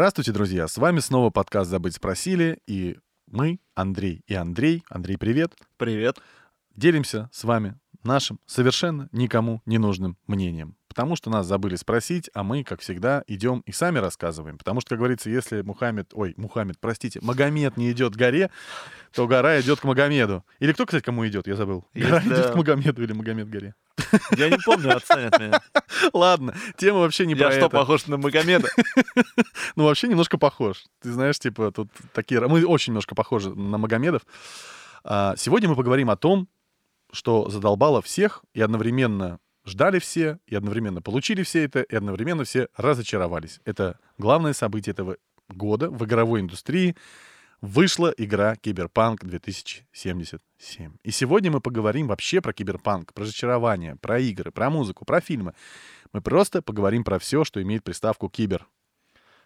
[0.00, 0.66] Здравствуйте, друзья!
[0.66, 2.96] С вами снова подкаст «Забыть спросили» и
[3.26, 4.82] мы, Андрей и Андрей.
[4.88, 5.52] Андрей, привет!
[5.76, 6.16] Привет!
[6.74, 10.74] Делимся с вами нашим совершенно никому не нужным мнением.
[10.88, 14.56] Потому что нас забыли спросить, а мы, как всегда, идем и сами рассказываем.
[14.56, 18.50] Потому что, как говорится, если Мухаммед, ой, Мухаммед, простите, Магомед не идет к горе,
[19.12, 20.46] то гора идет к Магомеду.
[20.60, 21.84] Или кто, кстати, кому идет, я забыл.
[21.92, 23.74] Гора Если- идет к Магомеду или Магомед горе.
[24.36, 25.60] Я не помню, оценят меня.
[26.12, 27.70] Ладно, тема вообще не Я про что, это.
[27.70, 28.68] похож на Магомеда?
[29.76, 30.84] Ну, вообще немножко похож.
[31.00, 32.40] Ты знаешь, типа, тут такие...
[32.40, 34.22] Мы очень немножко похожи на Магомедов.
[35.04, 36.48] А, Сегодня мы поговорим о том,
[37.12, 42.68] что задолбало всех, и одновременно ждали все, и одновременно получили все это, и одновременно все
[42.76, 43.60] разочаровались.
[43.64, 45.16] Это главное событие этого
[45.48, 46.96] года в игровой индустрии.
[47.60, 50.92] Вышла игра Киберпанк 2077.
[51.02, 55.52] И сегодня мы поговорим вообще про Киберпанк, про разочарование, про игры, про музыку, про фильмы.
[56.14, 58.66] Мы просто поговорим про все, что имеет приставку Кибер.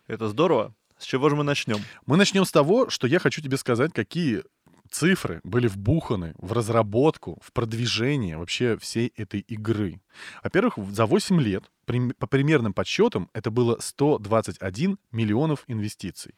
[0.07, 0.75] Это здорово.
[0.97, 1.79] С чего же мы начнем?
[2.07, 4.45] Мы начнем с того, что я хочу тебе сказать, какие
[4.91, 10.01] цифры были вбуханы в разработку, в продвижение вообще всей этой игры.
[10.45, 16.37] Во-первых, за 8 лет, прим- по примерным подсчетам, это было 121 миллионов инвестиций.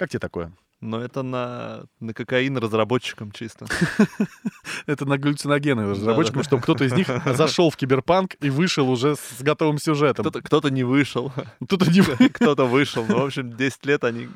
[0.00, 0.50] Как тебе такое?
[0.80, 3.66] Но это на, на кокаин разработчикам чисто.
[4.86, 9.42] Это на галлюциногены разработчикам, чтобы кто-то из них зашел в киберпанк и вышел уже с
[9.42, 10.22] готовым сюжетом.
[10.22, 12.00] Кто-то, кто-то не вышел, Кто-то не...
[12.30, 13.04] кто-то вышел.
[13.06, 14.30] Ну, в общем, 10 лет они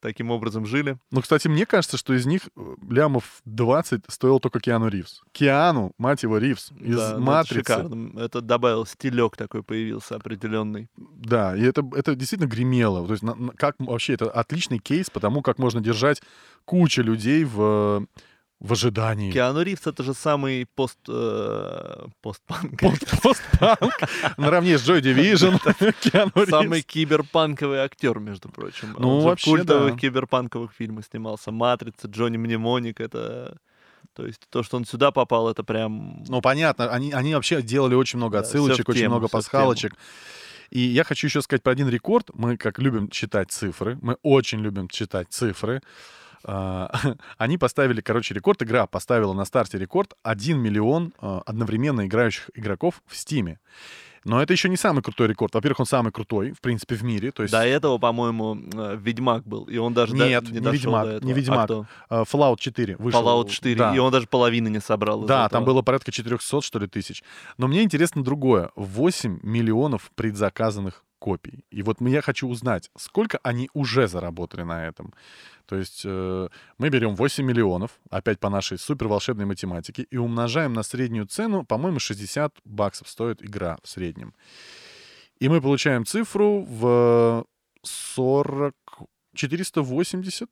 [0.00, 0.98] таким образом жили.
[1.10, 5.22] Ну, кстати, мне кажется, что из них э, лямов 20 стоил только Киану Ривз.
[5.32, 7.58] Киану, мать его, Ривз, из Да, ну, это «Матрицы».
[7.60, 8.18] шикарно.
[8.20, 10.88] Это добавил стилек такой появился определенный.
[10.96, 13.06] Да, и это, это действительно гремело.
[13.06, 16.22] То есть на- на- как вообще это отличный кейс по тому, как можно держать
[16.64, 18.06] кучу людей в,
[18.60, 19.32] в ожидании.
[19.32, 20.98] Киану Ривз это же самый пост...
[21.08, 22.78] э, постпанк.
[22.80, 23.94] Пост- Постпанк
[24.36, 26.46] наравне с Joy Division.
[26.50, 28.94] Самый киберпанковый актер, между прочим.
[28.98, 29.98] Ну, Он вообще, в культовых да.
[29.98, 31.50] киберпанковых фильмах снимался.
[31.50, 33.00] «Матрица», «Джонни Мнемоник».
[33.00, 33.56] Это...
[34.14, 36.22] То есть то, что он сюда попал, это прям...
[36.28, 39.94] Ну, понятно, они, они вообще делали очень много Да, отсылочек, в очень тему, много пасхалочек.
[40.68, 42.30] И я хочу еще сказать про один рекорд.
[42.34, 45.80] Мы как любим читать цифры, мы очень любим читать цифры.
[46.44, 46.90] А,
[47.38, 48.62] Они поставили, короче, рекорд.
[48.62, 53.58] Игра поставила на старте рекорд 1 миллион а, одновременно играющих игроков в Стиме.
[54.24, 55.54] Но это еще не самый крутой рекорд.
[55.54, 57.32] Во-первых, он самый крутой, в принципе, в мире.
[57.32, 60.60] То есть До этого, по-моему, э, Ведьмак был, и он даже до- Нет, не, не
[60.60, 61.32] дошел Ведьмак, до не этого.
[61.34, 61.58] Ведьмак.
[61.58, 61.86] А кто?
[62.10, 63.22] а, Fallout 4 вышел.
[63.22, 63.94] Fallout 4, Да.
[63.94, 67.22] и он даже половины не собрал Да, там было порядка 400, что ли, тысяч.
[67.56, 68.70] Но мне интересно другое.
[68.76, 71.64] 8 миллионов предзаказанных копий.
[71.70, 75.14] И вот я хочу узнать, сколько они уже заработали на этом.
[75.66, 76.48] То есть э,
[76.78, 81.64] мы берем 8 миллионов, опять по нашей супер волшебной математике, и умножаем на среднюю цену,
[81.64, 84.34] по-моему, 60 баксов стоит игра в среднем.
[85.38, 87.44] И мы получаем цифру в
[87.82, 88.74] 40...
[89.34, 90.48] 480.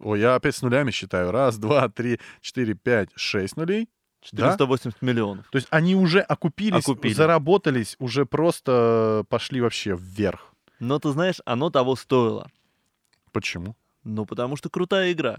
[0.00, 1.30] Ой, я опять с нулями считаю.
[1.30, 3.88] Раз, два, три, четыре, пять, шесть нулей.
[4.24, 5.46] 480 миллионов.
[5.50, 7.12] То есть они уже окупились, Окупили.
[7.12, 10.52] заработались, уже просто пошли вообще вверх.
[10.80, 12.50] Но ты знаешь, оно того стоило.
[13.32, 13.76] Почему?
[14.02, 15.38] Ну, потому что крутая игра.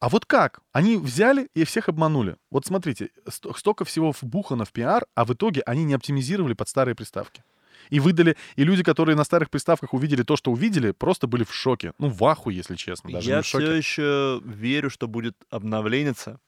[0.00, 0.60] А вот как?
[0.72, 2.36] Они взяли и всех обманули.
[2.50, 6.68] Вот смотрите, ст- столько всего вбухано в пиар, а в итоге они не оптимизировали под
[6.68, 7.44] старые приставки.
[7.90, 11.52] И выдали, и люди, которые на старых приставках увидели то, что увидели, просто были в
[11.54, 11.92] шоке.
[11.98, 13.64] Ну, в аху, если честно, даже Я не в шоке.
[13.64, 16.40] все еще верю, что будет обновленница.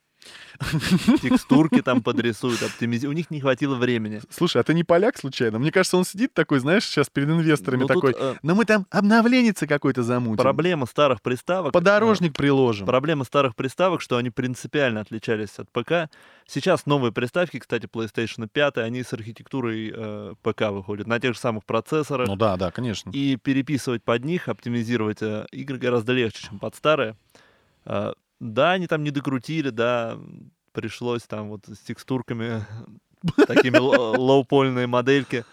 [1.23, 3.15] Текстурки там подрисуют, оптимизируют.
[3.15, 4.21] У них не хватило времени.
[4.31, 5.59] Слушай, а ты не поляк случайно?
[5.59, 8.65] Мне кажется, он сидит такой, знаешь, сейчас перед инвесторами Ну, тут, такой, э, ну мы
[8.65, 10.43] там обновленница какой-то замутим.
[10.43, 11.73] Проблема старых приставок...
[11.73, 12.87] Подорожник приложим.
[12.87, 16.11] Проблема старых приставок, что они принципиально отличались от ПК.
[16.47, 21.41] Сейчас новые приставки, кстати, PlayStation 5, они с архитектурой э, ПК выходят на тех же
[21.41, 22.27] самых процессорах.
[22.29, 23.11] Ну да, да, конечно.
[23.11, 27.17] И переписывать под них, оптимизировать э, игры гораздо легче, чем под старые.
[28.41, 30.19] Да, они там не докрутили, да,
[30.73, 32.65] пришлось там вот с текстурками,
[33.47, 35.45] такими ло- лоупольные модельки.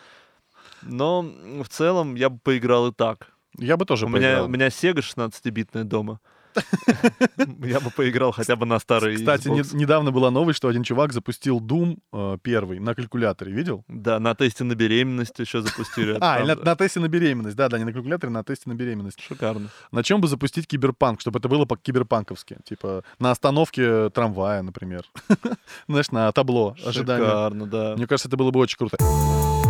[0.81, 3.31] Но в целом я бы поиграл и так.
[3.57, 4.45] Я бы тоже У меня, поиграл.
[4.45, 6.19] у меня Sega 16-битная дома.
[7.63, 9.75] Я бы поиграл хотя бы на старый Кстати, Xbox.
[9.75, 13.51] недавно была новость, что один чувак запустил Doom э, первый на калькуляторе.
[13.51, 13.83] Видел?
[13.87, 16.17] Да, на тесте на беременность еще запустили.
[16.23, 17.57] А, на, на тесте на беременность.
[17.57, 19.19] Да, да, не на калькуляторе, на тесте на беременность.
[19.19, 19.69] Шикарно.
[19.91, 22.57] На чем бы запустить киберпанк, чтобы это было по-киберпанковски?
[22.63, 25.05] Типа на остановке трамвая, например.
[25.87, 27.25] Знаешь, на табло ожидания.
[27.25, 27.95] Шикарно, да.
[27.95, 29.62] Мне кажется, это было бы очень что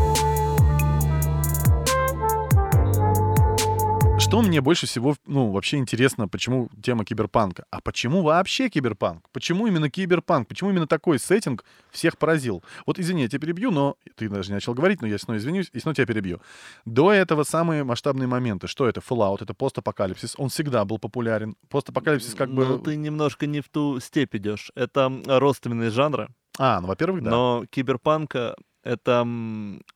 [4.34, 7.66] что мне больше всего, ну, вообще интересно, почему тема киберпанка?
[7.70, 9.30] А почему вообще киберпанк?
[9.32, 10.48] Почему именно киберпанк?
[10.48, 12.64] Почему именно такой сеттинг всех поразил?
[12.88, 15.70] Вот извини, я тебя перебью, но ты даже не начал говорить, но я снова извинюсь
[15.72, 16.42] и снова тебя перебью.
[16.84, 18.66] До этого самые масштабные моменты.
[18.66, 19.02] Что это?
[19.02, 20.34] Fallout, это постапокалипсис.
[20.40, 21.56] Он всегда был популярен.
[21.70, 22.66] Постапокалипсис как бы...
[22.66, 24.72] Ну, ты немножко не в ту степь идешь.
[24.74, 26.30] Это родственные жанры.
[26.58, 27.30] А, ну, во-первых, да.
[27.30, 29.26] Но киберпанка это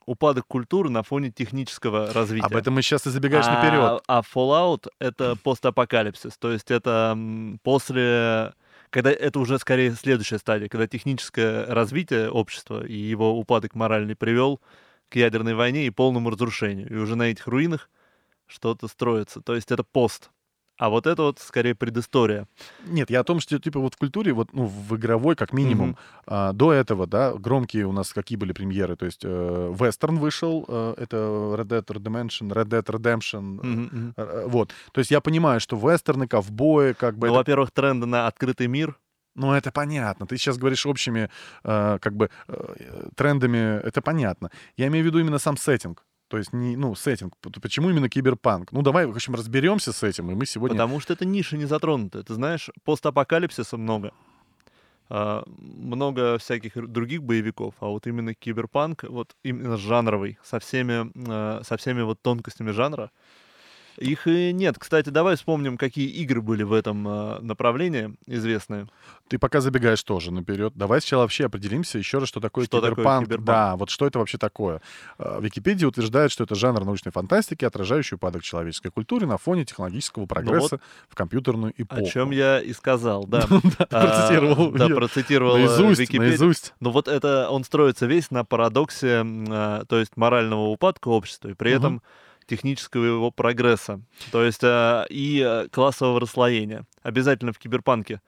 [0.06, 2.46] упадок культуры на фоне технического развития.
[2.46, 4.02] Об этом мы сейчас и забегаешь а, наперед.
[4.06, 6.36] А Fallout— это постапокалипсис.
[6.38, 7.16] То есть это
[7.62, 8.54] после...
[8.90, 14.62] Когда это уже скорее следующая стадия, когда техническое развитие общества и его упадок моральный привел
[15.10, 16.90] к ядерной войне и полному разрушению.
[16.90, 17.90] И уже на этих руинах
[18.46, 19.42] что-то строится.
[19.42, 20.30] То есть это пост.
[20.78, 22.46] А вот это вот скорее предыстория.
[22.86, 25.88] Нет, я о том, что типа вот в культуре, вот ну, в игровой как минимум,
[25.90, 25.96] Мгм.
[26.26, 30.64] а, до этого, да, громкие у нас какие были премьеры, то есть э, Western вышел,
[30.68, 34.14] э, это Red Dead Redemption, Red Dead Redemption, мгм.
[34.16, 34.72] э, вот.
[34.92, 38.68] То есть я понимаю, что вестерны, ковбои, как бы, Ну, это- во-первых, тренды на открытый
[38.68, 38.94] мир.
[39.34, 40.26] ну это понятно.
[40.26, 41.28] Ты сейчас говоришь общими,
[41.64, 44.50] э, как бы, э, трендами, это понятно.
[44.76, 46.04] Я имею в виду именно сам сеттинг.
[46.28, 47.34] То есть, не, ну, сеттинг.
[47.62, 48.70] Почему именно киберпанк?
[48.72, 50.76] Ну, давай, в общем, разберемся с этим, и мы сегодня...
[50.76, 52.22] Потому что это ниша не затронута.
[52.22, 54.12] Ты знаешь, постапокалипсиса много.
[55.10, 61.62] А, много всяких других боевиков, а вот именно киберпанк, вот именно жанровый, со всеми, а,
[61.64, 63.10] со всеми вот тонкостями жанра,
[64.00, 64.76] их и нет.
[64.78, 68.86] Кстати, давай вспомним, какие игры были в этом а, направлении известные.
[69.28, 70.72] Ты пока забегаешь тоже наперед.
[70.74, 73.26] Давай сначала вообще определимся еще раз, что такое Что такое киберпанк.
[73.26, 73.46] киберпанк?
[73.46, 74.80] Да, вот что это вообще такое.
[75.18, 80.26] Э, Википедия утверждает, что это жанр научной фантастики, отражающий упадок человеческой культуры на фоне технологического
[80.26, 82.00] прогресса в компьютерную эпоху.
[82.00, 83.46] Ну О чем я и сказал, да.
[83.90, 86.74] А, процитировал Да, процитировал э, наизусть, наизусть.
[86.80, 91.54] Ну вот это он строится весь на парадоксе, а, то есть морального упадка общества, и
[91.54, 92.02] при этом
[92.48, 94.00] технического его прогресса,
[94.32, 96.84] то есть а, и а, классового расслоения.
[97.02, 98.20] Обязательно в киберпанке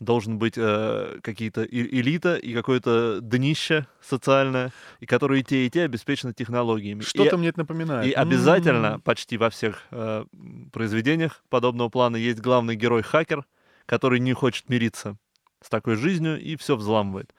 [0.00, 5.70] должен быть э, какие-то и- элита и какое-то днище социальное, и которые и те, и
[5.70, 7.00] те обеспечены технологиями.
[7.00, 8.08] И- Что-то мне это напоминает.
[8.08, 10.24] и обязательно М, почти во всех э,
[10.72, 13.44] произведениях подобного плана есть главный герой-хакер,
[13.86, 15.16] который не хочет мириться
[15.60, 17.32] с такой жизнью и все взламывает.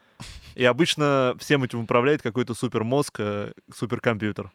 [0.55, 4.51] И обычно всем этим управляет какой-то супермозг, э, суперкомпьютер.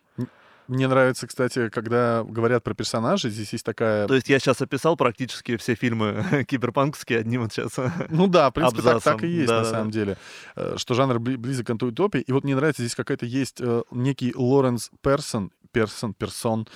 [0.71, 4.07] Мне нравится, кстати, когда говорят про персонажей, здесь есть такая...
[4.07, 7.73] То есть я сейчас описал практически все фильмы киберпанковские одним вот сейчас.
[8.09, 9.71] Ну да, в принципе, так, так и есть на Да-да-да.
[9.71, 10.17] самом деле,
[10.55, 12.21] э, что жанр бли- близок к антиутопии.
[12.21, 16.69] И вот мне нравится, здесь какая-то есть э, некий Лоренс Персон, Персон, Персон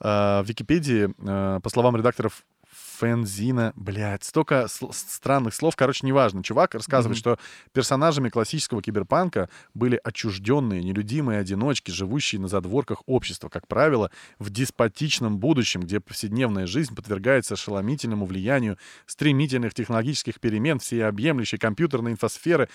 [0.00, 0.08] э,
[0.42, 1.12] в Википедии,
[1.60, 6.42] по словам редакторов Фензина, блядь, столько странных слов, короче, неважно.
[6.42, 7.20] Чувак рассказывает, Мгм.
[7.20, 7.38] что
[7.72, 15.38] персонажами классического киберпанка были отчужденные, нелюдимые одиночки, живущие на задворках общества, как правило, в деспотичном
[15.38, 22.68] будущем, где повседневная жизнь подвергается ошеломительному влиянию стремительных технологических перемен, всеобъемлющей компьютерной инфосферы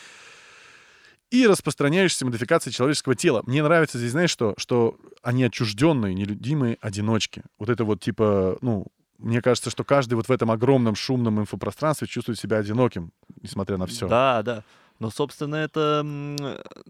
[1.29, 3.43] и распространяющейся модификации человеческого тела.
[3.45, 4.53] Мне нравится здесь, знаешь, что?
[4.57, 7.43] Что они отчужденные, нелюдимые одиночки.
[7.59, 12.07] Вот это вот типа, ну, мне кажется, что каждый вот в этом огромном шумном инфопространстве
[12.07, 13.11] чувствует себя одиноким,
[13.41, 14.07] несмотря на все.
[14.07, 14.63] Да, да.
[14.99, 16.05] Но, собственно, это...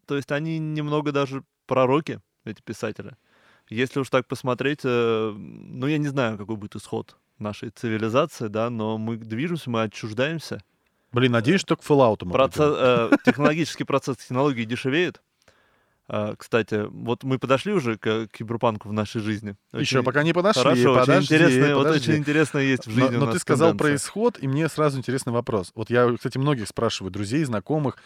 [0.06, 3.14] То есть они немного даже пророки, эти писатели.
[3.70, 8.70] Если уж так посмотреть, э, ну, я не знаю, какой будет исход нашей цивилизации, да,
[8.70, 10.64] но мы движемся, мы отчуждаемся.
[11.12, 15.22] Блин, надеюсь, что к Fallout мы Процесс, э, технологический процесс технологий дешевеет.
[16.10, 19.56] А, Кстати, вот мы подошли уже к киберпанку в нашей жизни.
[19.74, 20.64] Еще Очень пока не подошли.
[20.64, 22.12] Хорошо, очень подожди, интересно, вот подожди.
[22.12, 24.70] очень интересно есть в Но, жизни у но нас ты сказал про исход, и мне
[24.70, 25.72] сразу интересный вопрос.
[25.76, 27.98] Вот я, кстати, многих спрашиваю, друзей, знакомых,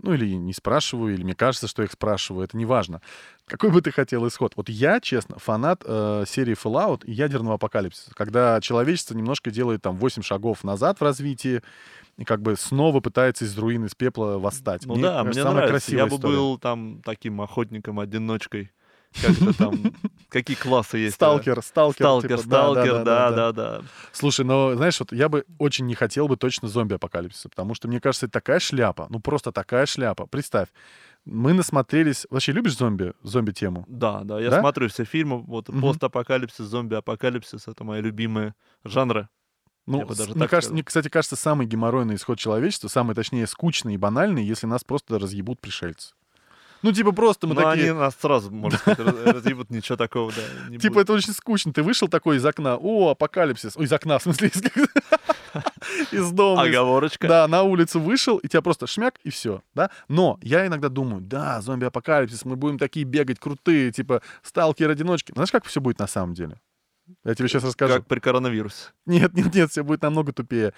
[0.00, 3.02] ну или не спрашиваю, или мне кажется, что их спрашиваю, это не важно.
[3.46, 4.52] Какой бы ты хотел исход?
[4.54, 9.96] Вот я, честно, фанат э, серии Fallout и ядерного апокалипсиса, когда человечество немножко делает там
[9.96, 11.62] 8 шагов назад в развитии
[12.24, 14.86] как бы снова пытается из руин, из пепла восстать.
[14.86, 15.94] Ну да, мне самая нравится.
[15.94, 16.34] Я бы история.
[16.36, 18.70] был там таким охотником-одиночкой.
[19.20, 19.74] Как это там?
[20.28, 21.16] Какие классы есть?
[21.16, 21.96] Сталкер, сталкер.
[22.06, 23.82] Сталкер, типа, сталкер, да, да, да.
[24.12, 28.00] Слушай, но знаешь, вот я бы очень не хотел бы точно зомби-апокалипсиса, потому что, мне
[28.00, 30.26] кажется, это такая шляпа, ну просто такая шляпа.
[30.26, 30.68] Представь,
[31.24, 32.26] мы насмотрелись...
[32.30, 33.84] Вообще любишь зомби, зомби-тему?
[33.88, 34.60] Да, да, я Да?
[34.60, 35.80] смотрю все фильмы, вот Мгм.
[35.80, 39.28] постапокалипсис, зомби-апокалипсис, это мои любимые жанры.
[39.86, 40.72] Ну, бы даже мне, кажется, сказал.
[40.74, 45.18] мне, кстати, кажется, самый геморройный исход человечества, самый, точнее, скучный и банальный, если нас просто
[45.18, 46.14] разъебут пришельцы.
[46.82, 47.90] Ну, типа, просто мы Ну, такие...
[47.90, 50.76] они нас сразу, можно сказать, раз- разъебут, ничего такого, да.
[50.78, 51.04] Типа, будет.
[51.04, 51.72] это очень скучно.
[51.74, 53.76] Ты вышел такой из окна, о, апокалипсис.
[53.76, 54.62] Ой, из окна, в смысле, из,
[56.12, 56.62] из дома.
[56.64, 57.28] из- Оговорочка.
[57.28, 59.90] Да, на улицу вышел, и тебя просто шмяк, и все, да?
[60.08, 65.32] Но я иногда думаю, да, зомби-апокалипсис, мы будем такие бегать крутые, типа сталкеры-одиночки.
[65.32, 66.58] Знаешь, как все будет на самом деле?
[67.24, 67.94] Я тебе сейчас расскажу.
[67.94, 68.88] Как при коронавирусе.
[69.06, 70.72] Нет, нет, нет, все будет намного тупее.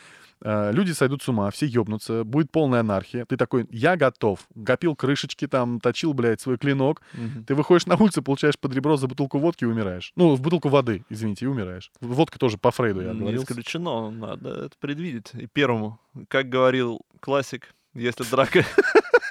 [0.44, 3.24] А, Люди сойдут с ума, все ёбнутся, будет полная анархия.
[3.26, 4.46] Ты такой, я готов.
[4.66, 7.02] Копил крышечки, там, точил, блядь, свой клинок.
[7.12, 7.44] Мгм.
[7.44, 10.12] Ты выходишь на улицу, получаешь под ребро за бутылку водки и умираешь.
[10.16, 11.90] Ну, в бутылку воды, извините, и умираешь.
[12.00, 13.42] Водка тоже по Фрейду, я Не говорил.
[13.42, 15.30] исключено, надо это предвидеть.
[15.34, 18.64] И первому, как говорил классик, если драка,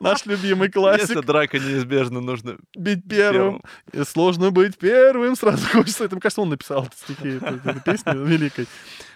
[0.00, 1.24] Наш любимый если классик.
[1.24, 3.62] драка неизбежна, нужно Быть первым.
[3.92, 5.36] И Сложно быть первым.
[5.36, 6.04] Сразу хочется.
[6.04, 8.66] Это, мне кажется, он написал эти стихи, эту, песню великой.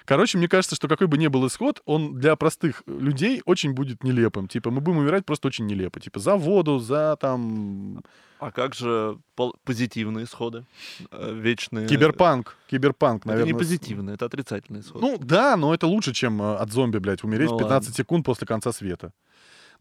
[0.04, 4.02] Короче, мне кажется, что какой бы ни был исход, он для простых людей очень будет
[4.02, 4.48] нелепым.
[4.48, 6.00] Типа, мы будем умирать просто очень нелепо.
[6.00, 8.02] Типа, за воду, за там...
[8.40, 9.18] А как же
[9.64, 10.66] позитивные исходы?
[11.12, 11.86] Э, Вечные...
[11.86, 12.56] Киберпанк.
[12.68, 13.52] Киберпанк, Это наверное.
[13.52, 15.06] не с- позитивные, это отрицательные исходы.
[15.06, 18.26] Ну, да, но это лучше, чем э, от зомби, блядь, умереть Ну в 15 секунд
[18.26, 19.12] после конца света.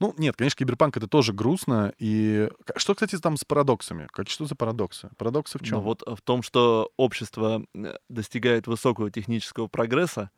[0.01, 1.93] Ну, нет, конечно, киберпанк это тоже грустно.
[1.99, 4.07] И что, кстати, там с парадоксами?
[4.11, 5.11] Как, что за парадоксы?
[5.15, 5.77] Парадоксы в чем?
[5.77, 10.31] Ну вот в том, что общество э, достигает высокого технического прогресса,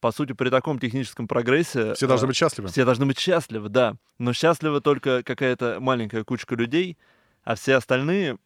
[0.00, 1.92] по сути, при таком техническом прогрессе...
[1.92, 2.68] Все должны э, быть счастливы.
[2.70, 3.96] Все должны быть счастливы, да.
[4.16, 6.96] Но счастлива только какая-то маленькая кучка людей,
[7.44, 8.38] а все остальные,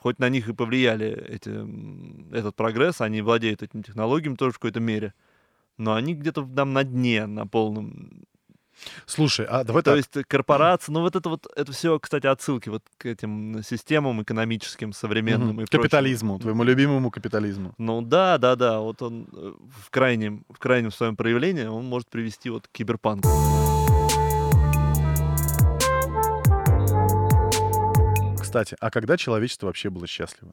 [0.00, 4.80] хоть на них и повлияли эти, этот прогресс, они владеют этими технологиями тоже в какой-то
[4.80, 5.12] мере,
[5.76, 8.24] но они где-то там на дне, на полном.
[9.06, 9.96] Слушай, а давай То так.
[9.96, 14.92] есть корпорации, ну вот это вот, это все, кстати, отсылки вот к этим системам экономическим,
[14.92, 15.62] современным Мгм.
[15.62, 15.82] и прочим.
[15.82, 17.74] Капитализму, твоему любимому капитализму.
[17.78, 19.52] Ну да, да, да, вот он э,
[19.82, 23.28] в крайнем, в крайнем своем проявлении он может привести вот к киберпанку.
[28.40, 30.52] Кстати, а когда человечество вообще было счастливо?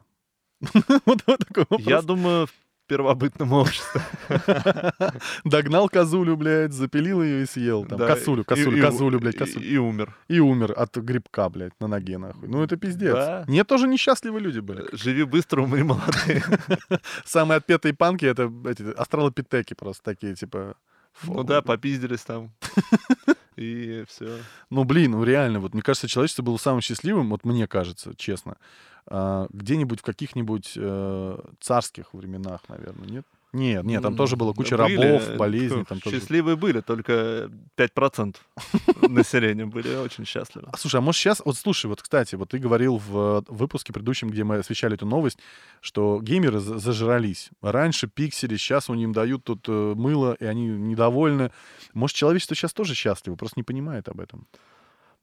[1.05, 2.05] Вот вот такой Я вопрос.
[2.05, 2.53] думаю, в
[2.97, 4.01] первобытном обществе.
[5.43, 7.85] Догнал козулю, блядь, запилил ее и съел.
[7.85, 9.65] Там, Да, косулю, и- косулю, и- козулю, блядь, и- косулю.
[9.65, 10.15] И умер.
[10.27, 12.47] И умер от грибка, блядь, на ноге, нахуй.
[12.47, 13.13] Ну, это пиздец.
[13.13, 13.45] Да.
[13.47, 14.85] Нет, тоже несчастливые люди были.
[14.91, 16.43] Живи быстро, умри молодые.
[17.25, 20.75] Самые отпетые панки— это эти астралопитеки просто такие, типа...
[21.23, 22.51] Ну да, попиздились там.
[23.55, 24.39] И все.
[24.69, 28.57] Ну, блин, ну реально, вот мне кажется, человечество было самым счастливым, вот мне кажется, честно,
[29.05, 33.25] а, где-нибудь в каких-нибудь э, царских временах, наверное, нет?
[33.53, 35.83] Нет, нет, там тоже было куча рабов, болезней.
[35.85, 36.17] Там тоже...
[36.19, 38.35] Счастливые были, только 5%
[39.07, 40.69] населения были очень счастливы.
[40.73, 43.93] А, Слушай, а может сейчас, вот слушай, вот, кстати, вот ты говорил в э, выпуске
[43.93, 45.37] предыдущем, где мы освещали эту новость,
[45.81, 47.51] что геймеры за- зажрались.
[47.61, 51.51] Раньше пиксели, сейчас у них дают тут э, мыло, и они недовольны.
[51.93, 54.47] Может, человечество сейчас тоже счастливо, просто не понимает об этом.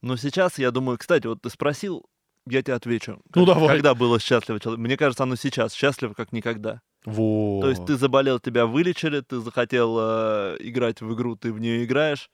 [0.02, 2.06] Но сейчас, я думаю, кстати, вот ты спросил,
[2.46, 3.20] я тебе отвечу.
[3.34, 3.68] Ну, Как- давай.
[3.74, 4.78] Когда было счастливо человек?
[4.80, 6.80] Мне кажется, оно сейчас счастливо, как никогда.
[7.04, 7.62] Вот.
[7.62, 11.84] То есть ты заболел, тебя вылечили, ты захотел э, играть в игру, ты в нее
[11.84, 12.30] играешь.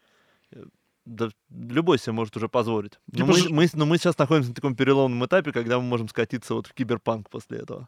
[0.52, 0.64] Э,
[1.04, 2.99] Да любой себе может уже позволить.
[3.12, 5.85] Но, Типа мы, ж- мы но мы сейчас находимся на таком переломном этапе, когда мы
[5.85, 7.87] можем скатиться вот в киберпанк после этого.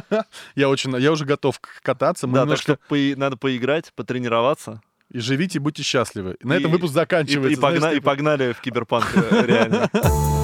[0.56, 2.26] Я очень, я уже готов кататься.
[2.26, 2.78] Да, так что
[3.16, 4.80] надо поиграть, потренироваться.
[5.12, 6.36] и живите, и будьте счастливы.
[6.42, 7.52] На этом выпуск заканчивается.
[7.52, 8.00] и типа.
[8.10, 9.88] погнали в киберпанк э, реально.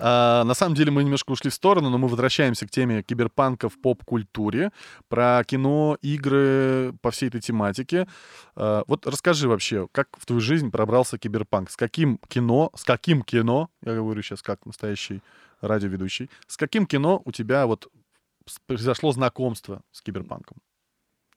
[0.00, 3.68] А, на самом деле мы немножко ушли в сторону, но мы возвращаемся к теме киберпанка
[3.68, 4.70] в поп-культуре,
[5.08, 8.06] про кино, игры, по всей этой тематике.
[8.54, 11.70] А, вот расскажи вообще, как в твою жизнь пробрался киберпанк?
[11.70, 15.22] С каким кино, с каким кино, я говорю сейчас как настоящий
[15.60, 17.88] радиоведущий, с каким кино у тебя вот
[18.66, 20.58] произошло знакомство с киберпанком?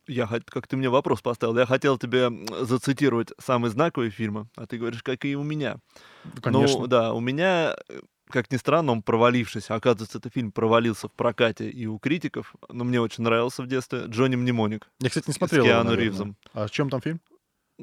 [0.08, 2.30] Я, как ты мне вопрос поставил, я хотел тебе
[2.65, 5.77] зацитировать самые знаковые фильмы, а ты говоришь, как и у меня.
[6.24, 6.80] Ну, конечно.
[6.80, 8.00] Ну, да, у меня, э,
[8.32, 9.76] как ни странно, он провалившийся.
[9.76, 14.04] Оказывается, этот фильм провалился в прокате и у критиков, но мне очень нравился в детстве.
[14.08, 14.90] Джонни Мнемоник.
[15.00, 16.06] я, кстати, не с смотрел его, Киану наверное.
[16.06, 16.36] Ривзом.
[16.54, 17.20] А в чем там фильм?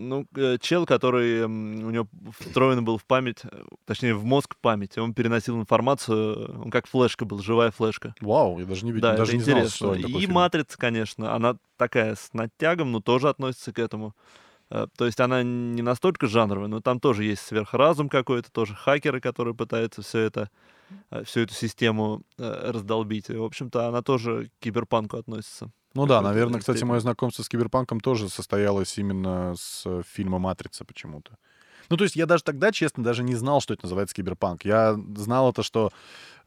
[0.01, 2.07] Ну, э, чел, который у него
[2.39, 6.87] встроен был в память, э, точнее, в мозг память, и он переносил информацию, он как
[6.87, 8.15] флешка был, живая флешка.
[8.21, 10.35] Вау, я даже не видел, Да, даже не знал, что такой и фильм.
[10.35, 14.15] «Матрица», конечно, она такая с натягом, но тоже относится к этому.
[14.71, 19.21] Э, То есть она не настолько жанровая, но там тоже есть сверхразум какой-то, тоже хакеры,
[19.21, 20.51] которые пытаются все это,
[21.11, 23.31] э, всю эту систему э, раздолбить.
[23.31, 25.71] И, в общем-то, она тоже к киберпанку относится.
[25.95, 31.39] Ну да, наверное, кстати, мое знакомство с киберпанком тоже состоялось именно с фильма «Матрица» почему-то.
[31.91, 34.65] Ну, то есть я даже тогда, честно, даже не знал, что это называется киберпанк.
[34.65, 35.91] Я знал это, что...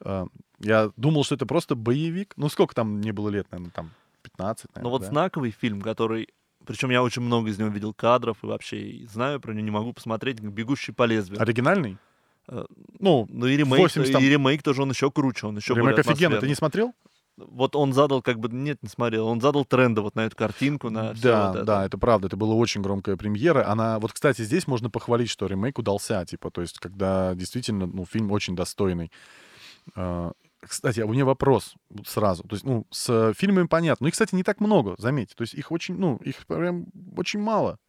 [0.01, 0.25] э,
[0.59, 2.33] я думал, что это просто боевик.
[2.37, 5.07] Ну, сколько там мне было лет, наверное, там 15, наверное, Но вот да?
[5.07, 6.29] знаковый фильм, который...
[6.65, 9.93] Причем я очень много из него видел кадров и вообще знаю про него, не могу
[9.93, 11.41] посмотреть, «Бегущий по лезвию».
[11.41, 11.97] Оригинальный?
[12.47, 12.65] Э,
[12.99, 15.97] Ну, Ну и ремейк, 80 там- и ремейк тоже он еще круче, он еще ремейк
[15.99, 16.39] офигенно.
[16.39, 16.93] Ты не смотрел?
[17.37, 20.89] вот он задал, как бы, нет, не смотрел, он задал тренды вот на эту картинку,
[20.89, 21.65] на Да, вот это.
[21.65, 22.27] да, это правда.
[22.27, 23.67] Это была очень громкая премьера.
[23.67, 28.05] Она, вот, кстати, здесь можно похвалить, что ремейк удался, типа, то есть, когда действительно, ну,
[28.05, 29.11] фильм очень достойный.
[30.61, 31.75] Кстати, а у меня вопрос
[32.05, 32.43] сразу.
[32.43, 34.05] То есть, ну, с фильмами понятно.
[34.05, 35.35] Ну, их, кстати, не так много, заметьте.
[35.35, 36.85] То есть, их очень, ну, их прям
[37.17, 37.79] очень мало.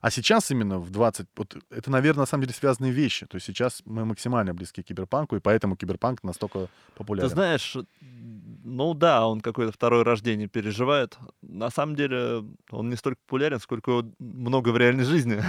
[0.00, 1.26] А сейчас именно в 20...
[1.36, 3.26] Вот это, наверное, на самом деле связанные вещи.
[3.26, 7.28] То есть сейчас мы максимально близки к киберпанку, и поэтому киберпанк настолько популярен.
[7.28, 11.18] Ты знаешь, ну да, он какое-то второе рождение переживает.
[11.42, 15.42] На самом деле он не столько популярен, сколько его много в реальной жизни.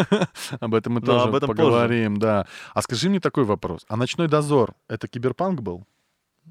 [0.60, 2.46] Об этом мы Но тоже поговорим, да.
[2.74, 3.84] А скажи мне такой вопрос.
[3.88, 5.86] А «Ночной дозор»— это киберпанк был?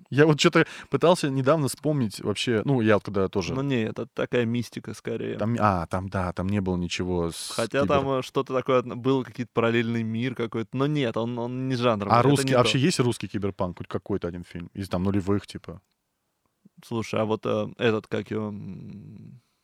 [0.09, 2.61] Я вот что-то пытался недавно вспомнить вообще...
[2.65, 3.53] Ну, я вот когда тоже...
[3.53, 5.37] Ну не, это такая мистика скорее.
[5.37, 8.81] Там, а, там, да, там не было ничего с Хотя кибер- там э, что-то такое,
[8.81, 10.69] был какие-то параллельный мир какой-то.
[10.75, 12.07] Но нет, он, он не жанр.
[12.09, 12.53] А русский...
[12.53, 12.85] а вообще то.
[12.85, 13.77] есть русский киберпанк?
[13.77, 14.69] Хоть какой-то один фильм?
[14.73, 15.81] Из там нулевых, типа?
[16.85, 18.53] Слушай, а вот э, этот, как его,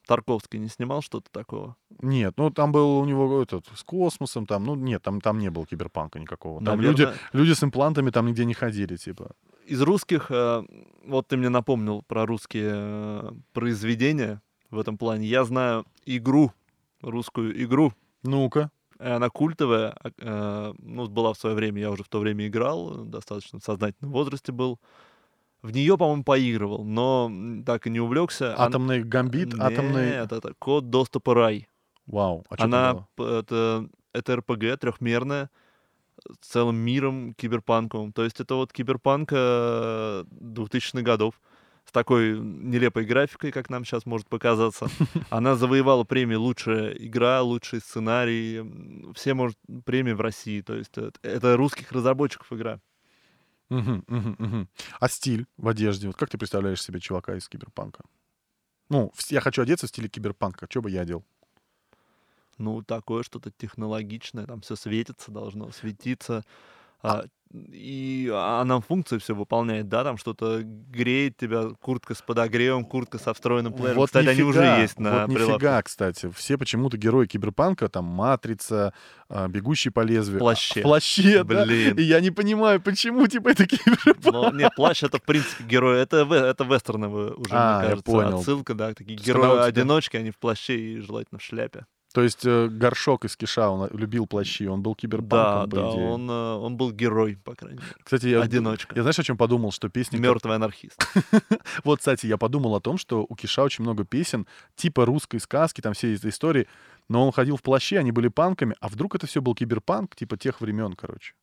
[0.07, 1.75] Тарковский не снимал что-то такого?
[2.01, 5.49] Нет, ну там был у него этот с космосом, там, ну нет, там, там не
[5.49, 6.63] было киберпанка никакого.
[6.63, 9.31] Там люди, Наверно, люди с имплантами там нигде не ходили, типа.
[9.67, 10.63] Из русских, э,
[11.05, 15.27] вот ты мне напомнил про русские э, произведения в этом плане.
[15.27, 16.53] Я знаю игру,
[17.01, 17.91] русскую игру.
[18.23, 18.71] Ну-ка.
[18.97, 22.47] И Она культовая, а, э, ну, была в свое время, я уже в то время
[22.47, 24.79] играл, э, достаточно в сознательном возрасте был.
[25.61, 27.29] В нее, по-моему, поигрывал, но
[27.65, 28.55] так и не увлекся.
[28.57, 30.11] Атомный гамбит, атомный...
[30.11, 31.67] Нет, это код доступа рай.
[32.05, 35.49] Вау, а Она это, это РПГ трехмерная
[36.41, 38.13] целым миром киберпанковым.
[38.13, 41.39] То есть это вот киберпанк э, 2000-х годов
[41.85, 44.87] с такой нелепой графикой, как нам сейчас может показаться.
[45.29, 50.61] Она завоевала премию «Лучшая игра», «Лучший сценарий», все, может, премии в России.
[50.61, 52.81] То есть это, это русских разработчиков игра.
[53.69, 54.69] Мгм, мгм, мгм.
[54.99, 56.07] А стиль в одежде?
[56.07, 58.03] Вот как ты представляешь себе чувака из киберпанка?
[58.89, 60.67] Ну, я хочу одеться в стиле киберпанка.
[60.69, 61.25] Что бы я одел?
[62.57, 66.43] Ну, такое что-то технологичное, там все светится, должно светиться.
[67.03, 67.25] А,
[67.71, 73.33] и она функции все выполняет, да, там что-то греет тебя, куртка с подогревом, куртка со
[73.33, 73.97] встроенным плеером.
[73.97, 76.29] Вот Кстати, они уже нифига, есть на вот нифига, кстати.
[76.35, 78.93] Все почему-то герои киберпанка, там, Матрица,
[79.29, 80.39] а, Бегущий по лезвию.
[80.39, 80.79] В плаще.
[80.79, 81.65] А, В плаще, да.
[81.65, 81.97] Блин.
[81.97, 84.25] И я не понимаю, почему, типа, это киберпанк.
[84.25, 86.01] Но нет, плащ это, в принципе, герои.
[86.01, 88.03] Это, это вестерновые уже, А, я мне кажется.
[88.11, 88.39] понял.
[88.39, 91.85] Отсылка, да, такие герои-одиночки, они в плаще и желательно в шляпе.
[92.17, 95.91] То есть э, Горшок из Киша, он любил плащи, он был Да, киберпанком, по да,
[95.91, 96.07] идее.
[96.07, 97.93] он, э, он был герой, по крайней мере.
[98.03, 98.95] Кстати, я, Одиночка.
[98.95, 100.17] я знаешь, о чем подумал, что песни...
[100.17, 100.99] Мертвый анархист.
[101.83, 105.79] Вот, кстати, я подумал о том, что у Киша очень много песен, типа русской сказки,
[105.81, 106.67] там все эти истории,
[107.07, 110.37] но он ходил в плаще, они были панками, а вдруг это все был киберпанк, типа
[110.37, 111.35] тех времен, короче.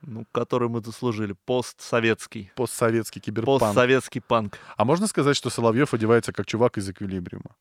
[0.00, 1.34] Ну, который мы заслужили.
[1.44, 2.50] Постсоветский.
[2.56, 3.60] Постсоветский киберпанк.
[3.60, 4.58] Постсоветский панк.
[4.78, 7.56] А можно сказать, что Соловьев одевается как чувак из эквилибриума?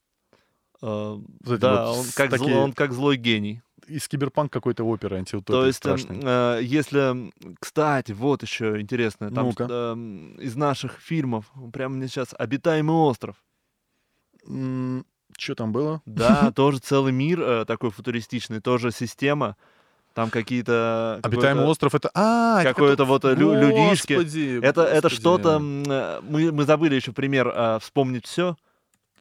[0.85, 3.61] Э, Вот да, вот он как, зло- такие- он как злой гений.
[3.87, 6.19] Из киберпанк какой-то оперы антиутопии То есть, эм, страшной.
[6.23, 9.63] э, если, м, кстати, вот еще интересное, там Ну-ка.
[9.69, 13.35] эм, из наших фильмов, прямо мне сейчас «Обитаемый остров».
[14.45, 16.01] Что там было?
[16.05, 19.55] Да, тоже целый мир э, такой футуристичный, тоже система.
[20.13, 21.19] Там какие-то...
[21.23, 22.11] Обитаемый какой-то- остров это...
[22.13, 24.13] А, это какое-то вот, э, лю- людишки.
[24.13, 25.15] Господи, Это, это господи.
[25.15, 25.49] что-то...
[25.55, 28.55] м, э, Мы, мы забыли еще пример э, «Вспомнить все»,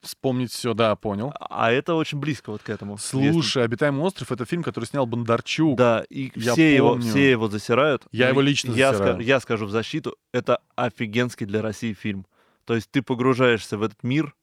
[0.03, 1.33] Вспомнить все, да, понял.
[1.39, 2.95] а это очень близко вот к этому.
[2.95, 5.77] если- Слушай, «Обитаемый остров»— это фильм, который снял Бондарчук.
[5.79, 8.05] Да, и Я все его, все его засирают.
[8.11, 9.19] Я его лично я, засираю.
[9.19, 12.27] ска- я скажу в защиту, это офигенский для России фильм.
[12.65, 14.35] То есть ты погружаешься в этот мир,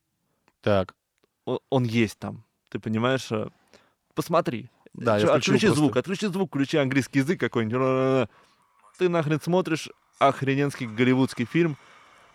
[0.62, 0.96] Так,
[1.46, 2.44] о- он есть там.
[2.70, 3.28] Ты понимаешь?
[3.32, 3.50] э,
[4.16, 4.70] Посмотри.
[4.94, 5.80] да, я Чё, включил отключи просто.
[5.84, 8.30] звук, отключи звук, включи английский язык какой-нибудь.
[8.98, 11.78] Ты нахрен смотришь охрененский голливудский фильм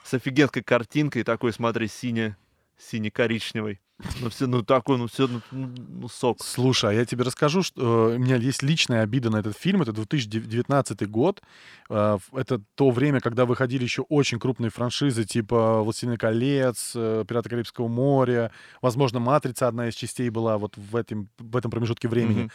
[0.02, 2.37] с офигенской картинкой, такой, смотри, сине,
[2.78, 3.80] сине-коричневый.
[4.20, 6.42] Ну, все, ну, такой, ну, все, ну, ну, сок.
[6.42, 9.82] Слушай, а я тебе расскажу, что э, у меня есть личная обида на этот фильм.
[9.82, 11.42] Это 2019 год.
[11.88, 17.48] Э, Это то время, когда выходили еще очень крупные франшизы, типа «Властелин колец», э, «Пираты
[17.48, 18.50] Карибского моря».
[18.82, 22.50] Возможно, «Матрица» одна из частей была вот в этом, в этом промежутке времени.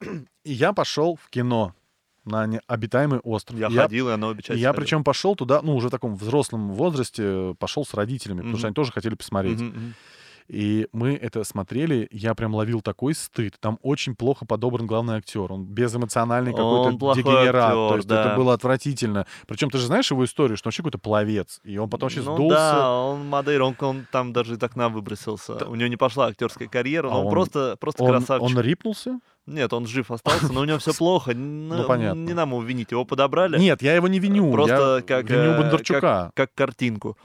[0.00, 0.28] Мгм.
[0.44, 1.74] И я пошел в кино
[2.24, 3.58] на обитаемый остров.
[3.58, 4.60] Я И ходил, и оно обещает.
[4.60, 8.66] я причем пошел туда, ну, уже в таком взрослом возрасте, пошел с родителями, потому что
[8.68, 9.60] они тоже хотели посмотреть.
[10.48, 13.56] И мы это смотрели, я прям ловил такой стыд.
[13.60, 15.52] Там очень плохо подобран главный актер.
[15.52, 17.72] Он безэмоциональный Он какой-то дегенерат.
[17.72, 18.36] То актер, есть это да.
[18.36, 19.26] было отвратительно.
[19.46, 21.60] Причем ты же знаешь его историю, что он вообще какой-то пловец.
[21.64, 22.56] И он потом вообще ну сдулся.
[22.56, 25.54] да, он Мадейр, он, он там даже из окна выбросился.
[25.54, 25.66] Да.
[25.66, 28.56] У него не пошла актерская карьера, но А он, он- просто, просто Он, красавчик.
[28.56, 29.20] он рипнулся?
[29.46, 31.34] Нет, он жив остался, но у него все плохо.
[31.34, 32.20] Ну, понятно.
[32.20, 33.58] Не нам его винить, его подобрали.
[33.58, 34.52] Нет, я его не виню.
[34.52, 36.30] Просто я как, виню э, Бондарчука.
[36.34, 37.16] как картинку.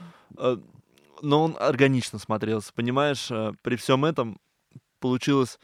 [1.22, 3.30] Но он органично смотрелся, понимаешь?
[3.30, 4.38] Э, При всем этом
[5.00, 5.58] получилось,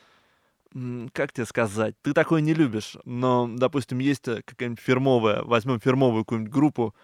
[1.12, 6.24] как тебе сказать, ты такое не любишь, но, допустим, есть э, какая-нибудь фирмовая, возьмем фирмовую
[6.24, 6.94] какую-нибудь группу,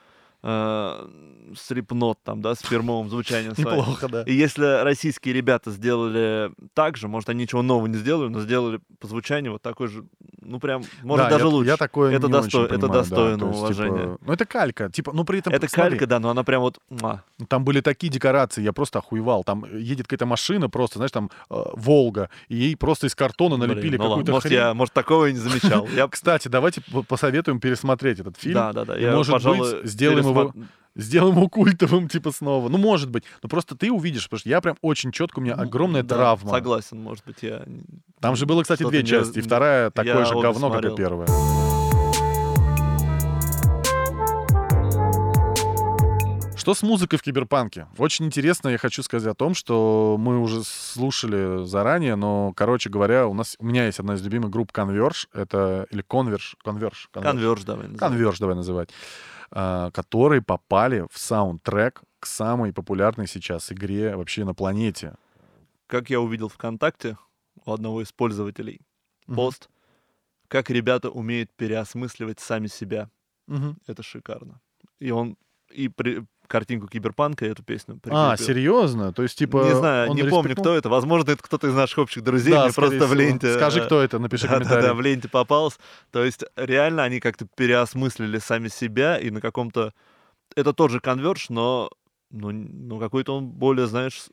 [0.42, 1.08] э,
[1.52, 3.54] Slipknot там, да, с фирмовым звучанием.
[3.56, 4.22] Неплохо, да.
[4.22, 8.80] И если российские ребята сделали так же, может, они ничего нового не сделали, но сделали
[8.98, 10.04] по звучанию вот такой же,
[10.40, 11.70] ну, прям, может, Да, даже я, лучше.
[11.70, 14.18] Я такое Это не досто- очень это понимаю, да, достойно то есть, типа, уважения.
[14.20, 14.90] ну, это калька.
[14.90, 16.78] Типа, ну, при этом, Это смотри, калька, да, но она прям вот...
[16.88, 17.22] муа.
[17.48, 19.44] Там были такие декорации, я просто охуевал.
[19.44, 23.96] Там едет какая-то машина, просто, знаешь, там э, Волга, и ей просто из картона налепили
[23.96, 24.58] ну какую-то может, хрень.
[24.58, 25.86] я, может, такого и не замечал.
[25.94, 26.08] Я...
[26.08, 28.54] Кстати, давайте посоветуем пересмотреть этот фильм.
[28.54, 28.96] Да, да, да.
[28.96, 30.52] Я, может пожалуй, быть, сделаем его
[30.96, 32.68] Сделаем его культовым, типа, снова.
[32.68, 33.22] Ну, может быть.
[33.42, 36.16] Но просто ты увидишь, потому что я прям очень четко, у меня Ну, огромная да,
[36.16, 36.50] травма.
[36.50, 37.64] Согласен, может быть, я...
[38.20, 39.38] Там же было, кстати, две не- части.
[39.38, 40.96] И вторая такое же говно, как и смотрел.
[40.96, 41.28] первая.
[46.56, 47.86] Что с музыкой в киберпанке?
[47.96, 53.26] Очень интересно, я хочу сказать о том, что мы уже слушали заранее, но, короче говоря,
[53.26, 57.62] у нас у меня есть одна из любимых групп Converge, это или Converge, Converge, Конверж
[57.64, 58.12] давай назовем.
[58.28, 58.90] Converge, давай называть,
[59.50, 65.14] которые попали в саундтрек к самой популярной сейчас игре вообще на планете.
[65.86, 67.16] Как я увидел ВКонтакте
[67.64, 68.80] у одного из пользователей
[69.26, 69.68] пост,
[70.48, 73.10] как ребята умеют переосмысливать сами себя.
[73.46, 73.78] Мгм.
[73.86, 74.60] Это шикарно.
[74.98, 75.36] И он
[75.70, 76.26] и при...
[76.50, 78.46] картинку киберпанка и эту песню А, прикрепил.
[78.46, 79.12] серьезно?
[79.12, 79.64] То есть, типа...
[79.64, 80.88] не знаю, не помню, кто это.
[80.88, 82.52] Возможно, это кто-то из наших общих друзей.
[82.52, 83.14] Да, Мне просто в всего.
[83.14, 83.54] ленте...
[83.54, 84.88] Скажи, э, кто это, напиши да, да, комментарий.
[84.88, 85.78] да, в ленте попался.
[86.10, 89.94] То есть реально они как-то переосмыслили сами себя и на каком-то...
[90.56, 91.88] Это тот же конверж, но
[92.30, 94.24] ну, ну какой-то он более, знаешь...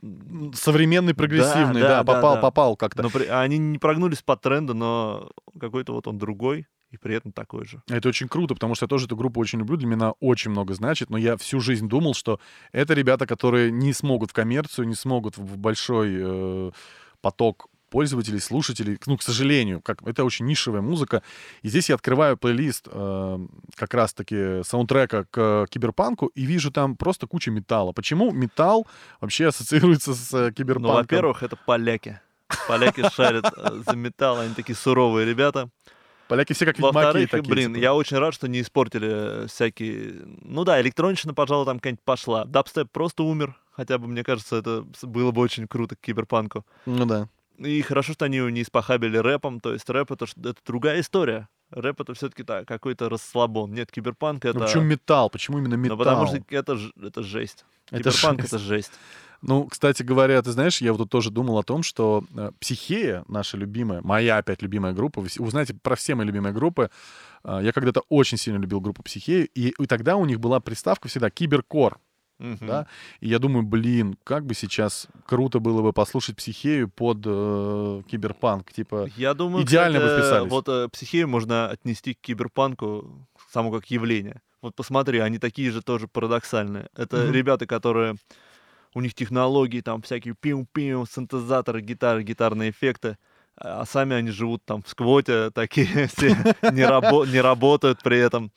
[0.54, 2.42] Современный, прогрессивный, да, да, да, попал, да.
[2.42, 3.04] попал как-то.
[3.04, 7.32] но при- Они не прогнулись под тренды, но какой-то вот он другой и при этом
[7.32, 7.82] такой же.
[7.90, 10.74] Это очень круто, потому что я тоже эту группу очень люблю, для меня очень много
[10.74, 12.40] значит, но я всю жизнь думал, что
[12.72, 16.72] это ребята, которые не смогут в коммерцию, не смогут в большой э,
[17.22, 21.24] поток пользователей, слушателей, ну, к сожалению, как, это очень нишевая музыка.
[21.62, 23.40] И здесь я открываю плейлист э,
[23.76, 27.94] как раз-таки саундтрека к киберпанку и вижу там просто кучу металла.
[27.94, 28.88] Почему металл
[29.22, 30.96] вообще ассоциируется с э, Ну, киберпанком?
[30.96, 32.20] во-первых, это поляки.
[32.68, 35.70] Поляки шарят э, за металл, они такие суровые ребята.
[36.28, 37.50] Поляки все как ведьмаки Во-вторых, такие.
[37.50, 37.84] блин, типа.
[37.84, 40.24] я очень рад, что не испортили всякие...
[40.42, 42.46] Ну да, электронщина, пожалуй, там какая-нибудь пошла.
[42.46, 43.56] Дабстеп просто умер.
[43.72, 46.66] Хотя бы, мне кажется, это было бы очень круто к киберпанку.
[46.86, 47.30] Ну да.
[47.58, 49.60] И хорошо, что они его не испохабили рэпом.
[49.60, 51.48] То есть рэп— это, это другая история.
[51.72, 53.74] Рэп— это все-таки так, какой-то расслабон.
[53.74, 54.60] Нет, киберпанк— это...
[54.60, 55.30] Ну почему металл?
[55.30, 55.98] Почему именно металл?
[55.98, 57.66] Ну, потому что это, это жесть.
[57.90, 58.54] Это Киберпанк— жесть.
[58.54, 58.92] это жесть.
[59.42, 63.24] Ну, кстати говоря, ты знаешь, я вот тут тоже думал о том, что э, Психея,
[63.28, 66.90] наша любимая, моя опять любимая группа, вы, с- вы знаете про все мои любимые группы,
[67.44, 71.08] э, я когда-то очень сильно любил группу Психею, и, и тогда у них была приставка
[71.08, 72.00] всегда Киберкор,
[72.40, 72.68] Мгм.
[72.68, 72.88] да,
[73.20, 78.72] и я думаю, блин, как бы сейчас круто было бы послушать Психею под э, Киберпанк,
[78.74, 80.52] типа, Я думаю, Идеально бы кстати, вписались.
[80.52, 84.42] вот э, психею можно отнести к киберпанку само как явление.
[84.62, 86.90] Вот посмотри, они такие же тоже парадоксальные.
[86.96, 87.32] Это Мгм.
[87.32, 88.16] ребята, которые
[88.98, 93.20] у них технологии, там всякие пиу-пиу, синтезаторы, гитары, гитарные эффекты,
[93.60, 96.30] а сами они живут там в сквоте, такие все
[96.72, 98.52] не, рабо- не работают при этом.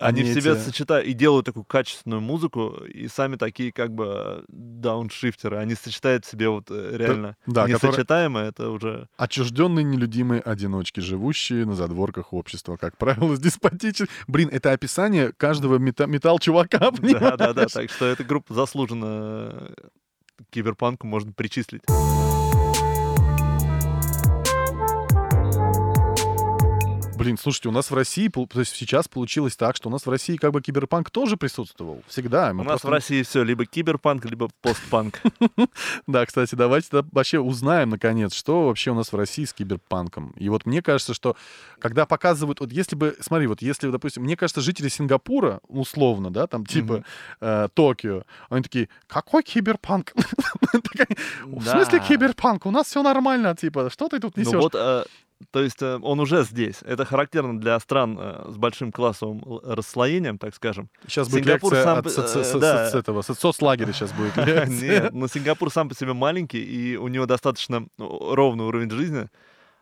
[0.00, 4.44] Они, Они в себе сочетают и делают такую качественную музыку, и сами такие как бы
[4.46, 5.56] дауншифтеры.
[5.56, 9.08] Они сочетают в себе вот э, реально да, которые- несочетаемое, это уже...
[9.16, 14.08] Отчужденные нелюдимые одиночки, живущие на задворках общества, как правило, с деспотичным...
[14.28, 17.46] Блин, это описание каждого мета- металл-чувака, Да, да, да.
[17.48, 17.72] понимаешь?
[17.72, 19.72] Так что эта группа заслуженно
[20.50, 21.82] киберпанку можно причислить.
[27.28, 30.08] Блин, слушайте, у нас в России, то есть сейчас получилось так, что у нас в
[30.08, 32.02] России как бы киберпанк тоже присутствовал.
[32.08, 32.52] Всегда.
[32.52, 35.20] У Мы нас в России все либо киберпанк, либо постпанк.
[36.06, 40.30] Да, кстати, давайте вообще узнаем, наконец, что вообще у нас в России с киберпанком.
[40.36, 41.36] И вот мне кажется, что
[41.78, 46.46] когда показывают, вот если бы, смотри, вот если, допустим, мне кажется, жители Сингапура, условно, да,
[46.46, 47.04] там типа
[47.42, 50.14] э, Токио, они такие, какой киберпанк?
[51.44, 52.64] В смысле киберпанк?
[52.64, 55.06] У нас все нормально, типа, что ты тут Ну несешь?
[55.50, 56.82] То есть э, он уже здесь.
[56.82, 60.88] Это характерно для стран э, с большим классовым расслоением, так скажем.
[61.06, 62.90] Сейчас будет Сингапур лекция сам от по- соци- э, со- да.
[62.90, 64.36] с этого, со- соцлагеря сейчас будет.
[64.68, 69.28] Нет, но Сингапур сам по себе маленький, и у него достаточно ну, ровный уровень жизни.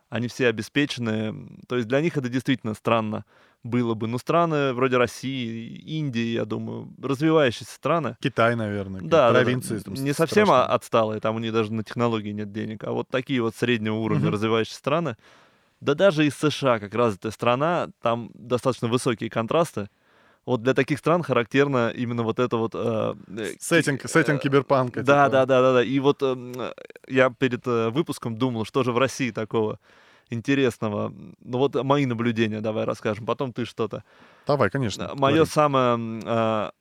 [0.09, 1.35] Они все обеспечены.
[1.67, 3.25] То есть для них это действительно странно
[3.63, 4.07] было бы.
[4.07, 9.79] Но страны вроде России, Индии, я думаю, развивающиеся страны, Китай, наверное, да, провинции.
[9.79, 10.73] там не совсем страшно.
[10.73, 14.31] отсталые, там у них даже на технологии нет денег, а вот такие вот среднего уровня
[14.31, 15.17] развивающиеся страны,
[15.79, 19.89] да даже из США, как развитая страна, там достаточно высокие контрасты.
[20.45, 22.71] Вот для таких стран характерно именно вот это вот...
[22.73, 25.03] э, э, Сеттинг, э, киберпанка.
[25.03, 25.31] Да, типа.
[25.31, 25.83] да, да, да, да.
[25.83, 26.73] И вот э,
[27.09, 29.77] я перед э, выпуском думал, что же в России такого
[30.29, 31.13] интересного.
[31.41, 34.03] Ну вот мои наблюдения давай расскажем, потом ты что-то.
[34.45, 35.11] Давай, конечно.
[35.15, 35.49] Мое говори.
[35.49, 36.71] самое а,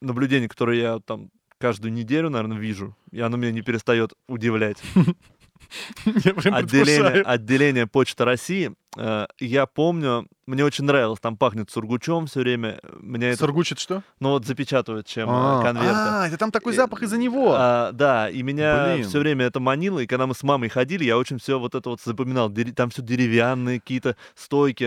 [0.00, 4.82] наблюдение, которое я там каждую неделю, наверное, вижу, и оно меня не перестает удивлять.
[6.06, 8.72] Отделение, отделение Почты России.
[8.96, 12.80] э, Я помню, мне очень нравилось, там пахнет сургучом все время.
[13.00, 14.02] Меня это, Сургучит что?
[14.18, 15.90] ну вот запечатывают чем э, А, конверты.
[15.94, 17.54] А, это там такой И- запах из-за него.
[17.56, 19.08] А, да, и меня Блин.
[19.08, 21.90] все время это манило, и когда мы с мамой ходили, я очень все вот это
[21.90, 22.50] вот запоминал.
[22.74, 24.84] Там все деревянные какие-то стойки,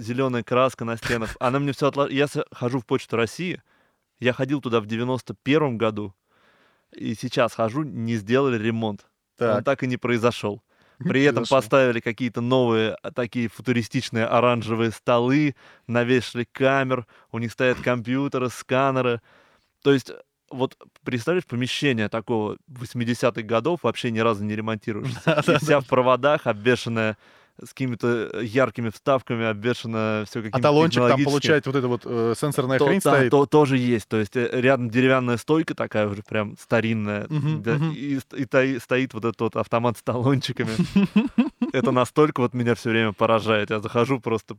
[0.00, 1.36] зеленая краска на стенах.
[1.40, 2.08] Она мне все отла...
[2.08, 3.62] Я хожу в Почту России,
[4.20, 6.14] я ходил туда в 91 году,
[6.94, 9.06] и сейчас хожу, не сделали ремонт.
[9.40, 10.62] Он Так, так и не произошел.
[10.98, 15.54] При этом поставили какие-то новые а, такие футуристичные оранжевые столы,
[15.86, 19.20] навешали камер, у них стоят компьютеры, сканеры.
[19.82, 20.10] То есть
[20.50, 25.42] вот представляешь, помещение такого 80-х годов вообще ни разу не ремонтируешься.
[25.46, 27.16] И вся в проводах, обвешанная
[27.62, 32.34] с какими-то яркими вставками, обвешана все А какими-то талончик там получает вот эта вот э,
[32.38, 33.30] сенсорная то, хрень да, стоит.
[33.30, 34.08] то- тоже есть.
[34.08, 37.26] То есть э, рядом деревянная стойка такая уже прям старинная.
[37.28, 37.92] Мгм, да, мгм.
[37.92, 40.70] И, и таи- стоит вот этот вот автомат с талончиками.
[41.72, 43.70] Это настолько вот меня все время поражает.
[43.70, 44.56] Я захожу просто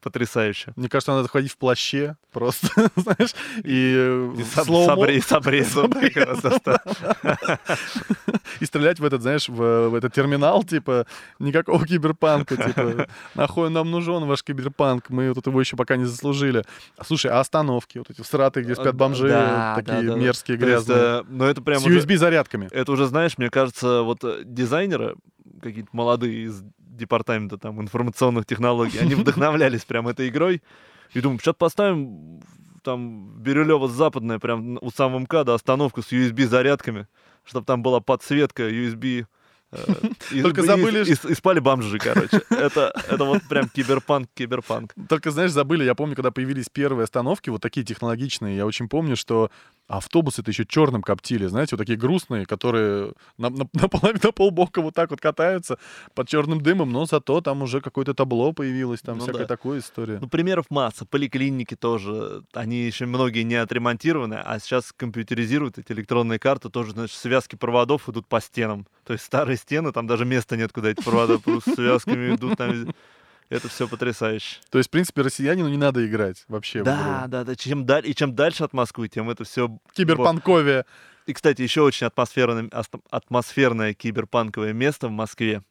[0.00, 0.72] потрясающе.
[0.76, 3.34] Мне кажется, надо ходить в плаще просто, знаешь,
[3.64, 5.92] и, э, И в с, обрезом
[8.60, 11.06] и стрелять в этот, знаешь, в, в этот терминал, типа,
[11.38, 16.64] никакого киберпанка, типа, нахуй нам нужен ваш киберпанк, мы тут его еще пока не заслужили.
[16.96, 20.18] А, Слушай, а остановки, вот эти всраты, где спят бомжи, Да, такие да, да.
[20.18, 22.68] мерзкие, грязные, э, Но это прям с USB-зарядками.
[22.70, 25.16] Это уже, знаешь, мне кажется, вот э, дизайнеры,
[25.62, 26.62] какие-то молодые из
[26.98, 30.62] департамента там информационных технологий, они вдохновлялись прям этой игрой.
[31.14, 32.40] И думаю, сейчас поставим
[32.82, 37.06] там Бирюлево западное, прям у самого МКАДа остановку с USB-зарядками,
[37.44, 39.26] чтобы там была подсветка USB.
[39.70, 39.78] э,
[40.32, 42.40] и- Только и- забыли, И, и спали бомжи, короче.
[42.50, 44.94] Это, это вот прям киберпанк, киберпанк.
[45.10, 49.14] Только, знаешь, забыли, я помню, когда появились первые остановки, вот такие технологичные, я очень помню,
[49.16, 49.50] что
[49.88, 54.94] автобусы-то еще черным коптили, знаете, вот такие грустные, которые на, на, наполовину- на полбока вот
[54.94, 55.78] так вот катаются
[56.14, 59.56] под черным дымом, но зато там уже какое-то табло появилось, там Ну всякая да.
[59.56, 60.18] такая история.
[60.20, 61.06] Ну, примеров масса.
[61.06, 67.16] Поликлиники тоже, они еще многие не отремонтированы, а сейчас компьютеризируют эти электронные карты, тоже, значит,
[67.16, 68.86] связки проводов идут по стенам.
[69.06, 72.58] То есть старые стены, там даже места нет, куда эти провода просто связками идут.
[72.58, 72.94] Там.
[73.48, 74.56] Это все потрясающе.
[74.70, 77.54] То есть, в принципе, россиянину не надо играть вообще Да, да, да.
[77.56, 79.78] Чем даль- И чем дальше от Москвы, тем это все...
[79.94, 80.84] Киберпанковия.
[81.26, 82.70] И, кстати, еще очень атмосферное,
[83.10, 85.62] атмосферное киберпанковое место в Москве.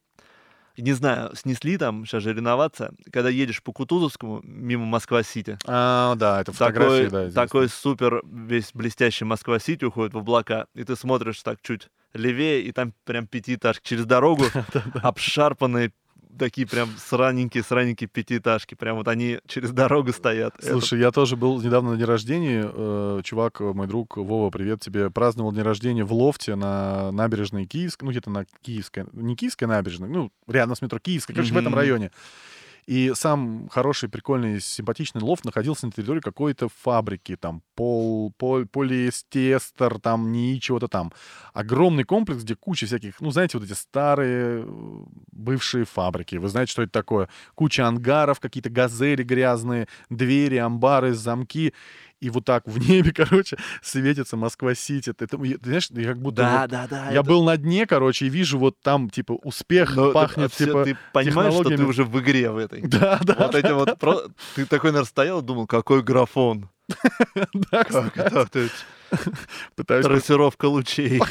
[0.77, 2.91] Не знаю, снесли там, сейчас же реновация.
[3.11, 7.31] Когда едешь по Кутузовскому, мимо Москва-Сити, А, да, это фотографии, такой, да, известные.
[7.33, 12.71] такой супер весь блестящий Москва-Сити уходит в облака, и ты смотришь так чуть левее, и
[12.71, 14.43] там прям пятиэтажки через дорогу,
[15.01, 15.91] обшарпанные
[16.37, 18.75] такие прям сраненькие-сраненькие пятиэтажки.
[18.75, 20.55] Прям вот они через дорогу стоят.
[20.59, 22.69] Это Слушай, я тоже был недавно на день рождения.
[22.71, 27.65] э, Чувак, э, мой друг Вова, привет тебе, праздновал день рождения в лофте на набережной
[27.65, 31.57] Киевской, ну где-то на Киевской, не Киевской набережной, ну рядом с метро Киевской, короче, в
[31.57, 32.11] этом районе.
[32.87, 39.99] И сам хороший, прикольный, симпатичный лофт находился на территории какой-то фабрики, там, пол, пол, полиэстер,
[39.99, 41.11] там, НИИ, чего-то там.
[41.53, 44.65] Огромный комплекс, где куча всяких, ну, знаете, вот эти старые
[45.33, 46.37] бывшие фабрики.
[46.37, 47.27] Вы знаете, что это такое?
[47.55, 51.73] Куча ангаров, какие-то газели грязные, двери, амбары, замки.
[52.19, 55.13] И вот так в небе, короче, светится Москва-Сити.
[55.13, 57.05] Ты, ты- ты знаешь, я как будто Да, вот- да, да.
[57.11, 60.51] я это- был на дне, короче, и вижу вот там, типа, успех Но ты- пахнет,
[60.53, 60.83] всё- типа...
[60.85, 62.81] Ты понимаешь, что ты уже в игре в этой?
[62.87, 63.99] Да, да, Вот эти вот...
[63.99, 64.21] про-
[64.55, 66.69] Ты такой, наверное, стоял и думал, какой графон.
[67.71, 68.69] да, кстати.
[69.75, 71.21] Трассировка лучей.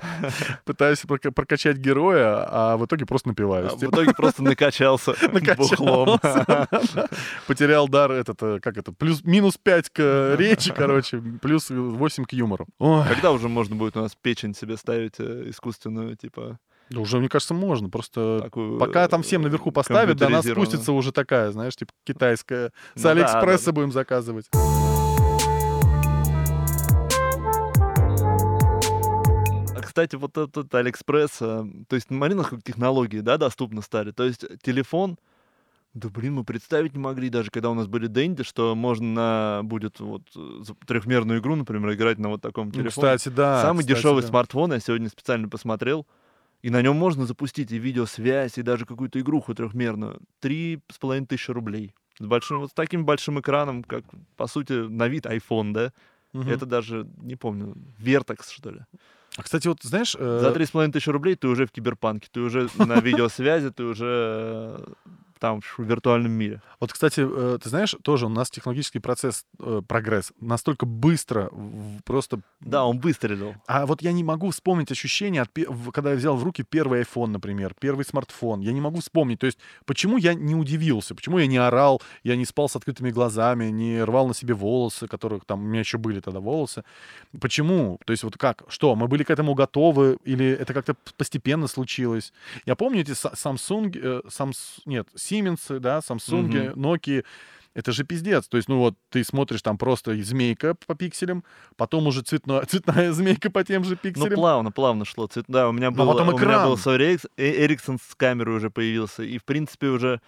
[0.64, 3.72] пытаюсь прока- прокачать героя, а в итоге просто напиваюсь.
[3.72, 5.14] А В Типа, итоге просто накачался
[5.56, 6.18] бухлом.
[7.46, 12.32] Потерял дар этот, э, как это, плюс, минус 5 к речи, короче, плюс 8 к
[12.32, 12.66] юмору.
[12.78, 16.58] Когда уже можно будет у нас печень себе ставить э, искусственную, типа,
[16.90, 17.90] да уже, мне кажется, можно.
[17.90, 18.78] Просто такую...
[18.78, 22.72] пока там всем наверху поставят, до нас спустится уже такая, знаешь, типа китайская.
[22.94, 23.72] С Ну Алиэкспресса да, да.
[23.72, 24.46] будем заказывать.
[29.98, 34.12] Кстати, вот этот Алиэкспресс, э, то есть, смотри, насколько технологии, да, доступны стали.
[34.12, 35.18] То есть, телефон,
[35.92, 39.08] да блин, мы представить не могли даже, когда у нас были Дэнди, что можно
[39.58, 43.16] на, будет вот э, трехмерную игру, например, играть на вот таком Ну, телефоне.
[43.16, 43.60] кстати, да.
[43.60, 44.28] Самый кстати, дешевый да.
[44.28, 46.06] смартфон, я сегодня специально посмотрел,
[46.62, 50.20] и на нем можно запустить и видеосвязь, и даже какую-то игруху трехмерную.
[50.38, 51.92] Три с половиной тысячи рублей.
[52.20, 54.04] С большим, вот с таким большим экраном, как,
[54.36, 55.92] по сути, на вид iPhone, да?
[56.32, 56.48] Мгм.
[56.48, 58.80] Это даже, не помню, Vertex, что ли.
[59.38, 62.68] А, Кстати, вот знаешь, э, За 3,5 тысячи рублей ты уже в киберпанке, ты уже
[62.76, 64.92] на видеосвязи, ты уже э,
[65.38, 66.62] там в виртуальном мире.
[66.80, 71.50] вот, кстати, э, ты знаешь, тоже у нас технологический процесс, э, прогресс настолько быстро,
[72.04, 72.40] просто...
[72.60, 73.54] Да, он выстрелил.
[73.66, 75.50] А вот я не могу вспомнить ощущение, от,
[75.92, 78.60] когда я взял в руки первый iPhone, например, первый смартфон.
[78.60, 79.38] Я не могу вспомнить.
[79.38, 83.10] То есть, почему я не удивился, почему я не орал, я не спал с открытыми
[83.10, 86.84] глазами, не рвал на себе волосы, которых там у меня еще были тогда волосы.
[87.40, 87.98] Почему?
[88.04, 88.64] То есть, вот как?
[88.68, 92.32] Что, мы были к этому готовы или это как-то постепенно случилось?
[92.66, 97.24] Я помню эти Samsung, э, Samс- нет, Siemens, да, Samsung, Nokia,
[97.74, 98.48] это же пиздец.
[98.48, 101.44] То есть, ну вот, ты смотришь там просто змейка по пикселям,
[101.76, 104.34] потом уже цветно, цветная змейка по тем же Ну, пикселям.
[104.34, 105.26] плавно, плавно шло.
[105.26, 106.96] Цвет- Да, у меня Но был, потом у меня был экран.
[107.00, 109.22] Ericsson, э, Ericsson с камерой уже появился.
[109.22, 110.20] И, в принципе, уже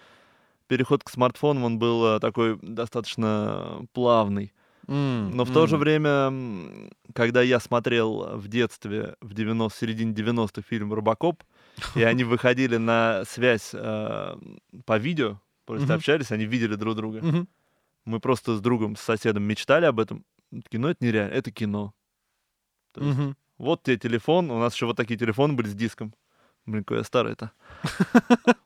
[0.67, 4.53] переход к смартфонам, он был э, такой достаточно плавный.
[4.87, 6.31] М, Но в то же время,
[7.13, 11.43] когда я смотрел в детстве, в 90, середине 90-х фильм «Робокоп»,
[11.95, 14.35] и они выходили на связь э,
[14.85, 15.95] по видео, просто Мгм.
[15.95, 17.19] общались, они видели друг друга.
[17.21, 17.47] Мгм.
[18.05, 20.25] Мы просто с другом, с соседом мечтали об этом.
[20.69, 21.93] Кино это нереально, это кино.
[22.93, 23.37] То есть Мгм.
[23.57, 26.13] вот тебе телефон, у нас еще вот такие телефоны были с диском.
[26.65, 27.51] Блин, какой я старый это.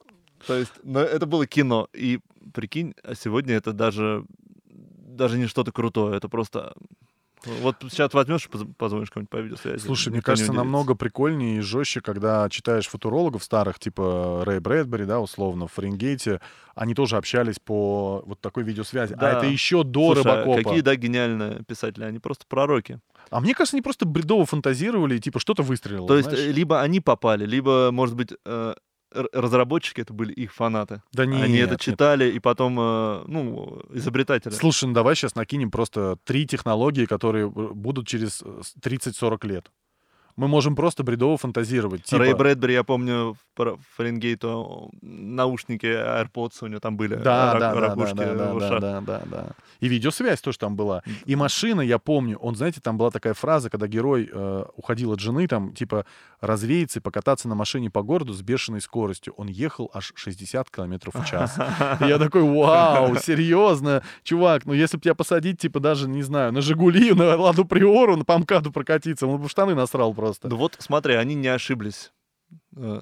[0.48, 1.88] То есть, но это было кино.
[1.94, 2.20] И
[2.54, 4.26] прикинь, а сегодня это даже,
[4.66, 6.76] даже не что-то крутое, это просто...
[7.44, 9.78] Вот сейчас возьмешь и поз- позвонишь кому-нибудь по видеосвязи.
[9.86, 15.20] Слушай, мне кажется, намного прикольнее и жестче, когда читаешь футурологов старых, типа Рэй Брэдбери, да,
[15.20, 16.42] условно, в Фаренгейте,
[16.74, 19.14] они тоже общались по вот такой видеосвязи.
[19.14, 19.32] А Да.
[19.38, 20.64] это еще до Слушай, а Рыбакопа.
[20.64, 23.00] какие, да, гениальные писатели, они просто пророки.
[23.30, 26.08] А мне кажется, они просто бредово фантазировали, и типа что-то выстрелило.
[26.08, 26.46] То есть, знаешь?
[26.48, 28.74] э, либо они попали, либо, может быть, э,
[29.12, 31.02] разработчики это были их фанаты.
[31.14, 31.82] да нет, они это нет.
[31.82, 34.52] читали, и потом, э, ну, изобретатели.
[34.54, 39.48] Слушай, ну давай сейчас накинем просто три технологии, которые э, будут через э, с- 30-40
[39.48, 39.72] лет.
[40.38, 42.04] Мы можем просто бредово фантазировать.
[42.04, 47.16] Типа, Рэй Брэдбери, я помню, в Фаренгейту наушники AirPods у него там были.
[47.16, 48.82] Да, рак- да, да, да, ракушки да, да, в да, ушах.
[48.82, 49.48] да, да, да.
[49.80, 51.04] И видеосвязь тоже там была.
[51.26, 55.22] И машина, я помню, он, знаете, там была такая фраза, когда герой э, уходил от
[55.22, 56.06] жены, там, типа,
[56.42, 59.34] развеяться и покататься на машине по городу с бешеной скоростью.
[59.38, 61.58] Он ехал аж 60 километров в час.
[62.02, 66.52] И я такой, вау, серьезно, чувак, ну если бы тебя посадить, типа, даже, не знаю,
[66.52, 70.25] на Жигули, на Ладу Приору, на Памкаду прокатиться, он бы штаны насрал просто.
[70.44, 72.12] Ну вот, смотри, они не ошиблись
[72.76, 73.02] э,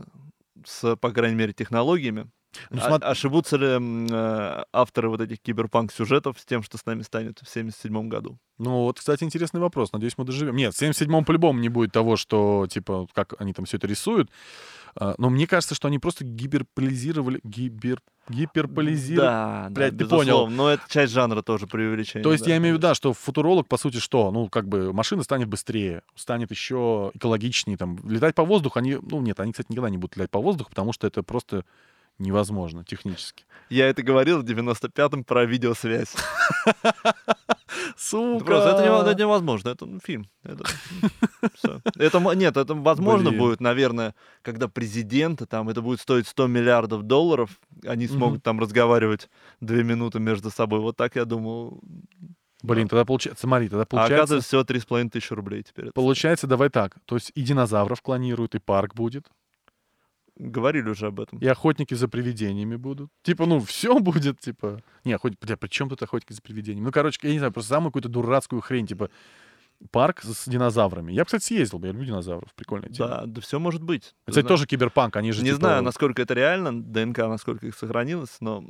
[0.66, 2.30] с, по крайней мере, технологиями.
[2.70, 7.40] Ну, А- Ошибутся ли э, авторы вот этих киберпанк-сюжетов с тем, что с нами станет
[7.42, 8.38] в 77 году?
[8.60, 9.92] Ну, вот, кстати, интересный вопрос.
[9.92, 10.56] Надеюсь, мы доживем.
[10.56, 14.30] Нет, в 77-м по-любому не будет того, что, типа, как они там все это рисуют.
[14.96, 17.40] А, Но мне кажется, что они просто гиперполизировали...
[17.44, 18.02] Гибер...
[18.30, 19.28] Гиперполизировали...
[19.28, 20.32] Да, да, Блядь, ты безусловно.
[20.32, 20.48] понял.
[20.50, 22.24] Но это часть жанра тоже преувеличение.
[22.24, 24.32] То есть да, я имею в виду, да, что футуролог, по сути, что?
[24.32, 27.78] Ну, как бы машина станет быстрее, станет еще экологичнее.
[27.78, 28.98] Там, летать по воздуху, они...
[29.02, 31.66] Ну, нет, они, кстати, никогда не будут летать по воздуху, потому что это просто
[32.20, 33.46] невозможно технически.
[33.70, 36.14] Я это говорил в 95-м про видеосвязь.
[37.98, 38.46] Сука!
[38.46, 40.28] Просто это, нево- это невозможно, это ну, фильм.
[40.44, 40.64] Это.
[41.98, 43.40] Это нет, это возможно Блин.
[43.40, 49.30] будет, наверное, когда президенты там, это будет стоить 100 миллиардов долларов, они смогут там разговаривать
[49.60, 50.80] две минуты между собой.
[50.80, 51.82] Вот так я думал.
[52.62, 53.42] Блин, тогда получается...
[53.46, 54.16] Смотри, тогда А получается...
[54.16, 55.92] оказывается, всего 3,5 тысячи рублей теперь.
[55.92, 56.96] Получается, давай так.
[57.06, 59.28] То есть и динозавров клонируют, и парк будет.
[60.36, 61.38] Говорили уже об этом.
[61.40, 63.12] и охотники за привидениями будут.
[63.22, 64.82] Типа, ну, все будет, типа...
[65.04, 65.40] Не, охотники...
[65.46, 66.86] Бля, при чем тут охотники за привидениями?
[66.86, 69.10] Ну, короче, я не знаю, просто самую какую-то дурацкую хрень, типа
[69.92, 71.12] парк с динозаврами.
[71.12, 73.10] Я кстати, съездил бы, я люблю динозавров, прикольная тема.
[73.10, 74.16] Да, да все может быть.
[74.26, 74.48] Кстати, знаешь.
[74.48, 78.64] тоже киберпанк, они же Не типа, знаю, насколько это реально, ДНК, насколько их сохранилось, но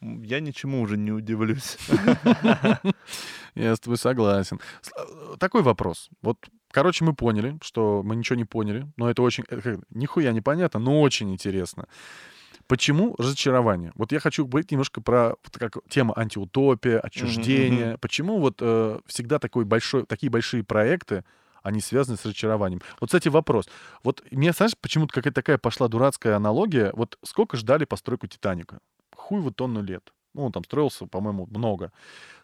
[0.00, 1.76] я ничему уже не удивлюсь.
[3.54, 4.60] Я с тобой согласен.
[4.96, 6.08] Э, Такой вопрос.
[6.22, 6.38] Вот,
[6.70, 9.44] короче, мы поняли, что мы ничего не поняли, но это очень...
[9.48, 11.86] это нихуя непонятно, но очень интересно.
[12.68, 13.92] Почему разочарование?
[13.94, 17.96] Вот я хочу говорить немножко про вот как тема антиутопия, отчуждение.
[17.98, 21.24] Почему вот э, всегда такой большой, такие большие проекты,
[21.62, 22.82] они связаны с разочарованием?
[23.00, 23.70] Вот, кстати, вопрос.
[24.04, 26.92] Вот мне, знаешь, почему-то какая-то такая пошла дурацкая аналогия.
[26.92, 28.80] Вот сколько ждали постройку Титаника?
[29.16, 30.12] Хуй его тонну лет.
[30.34, 31.92] Ну, он там строился, по-моему, много.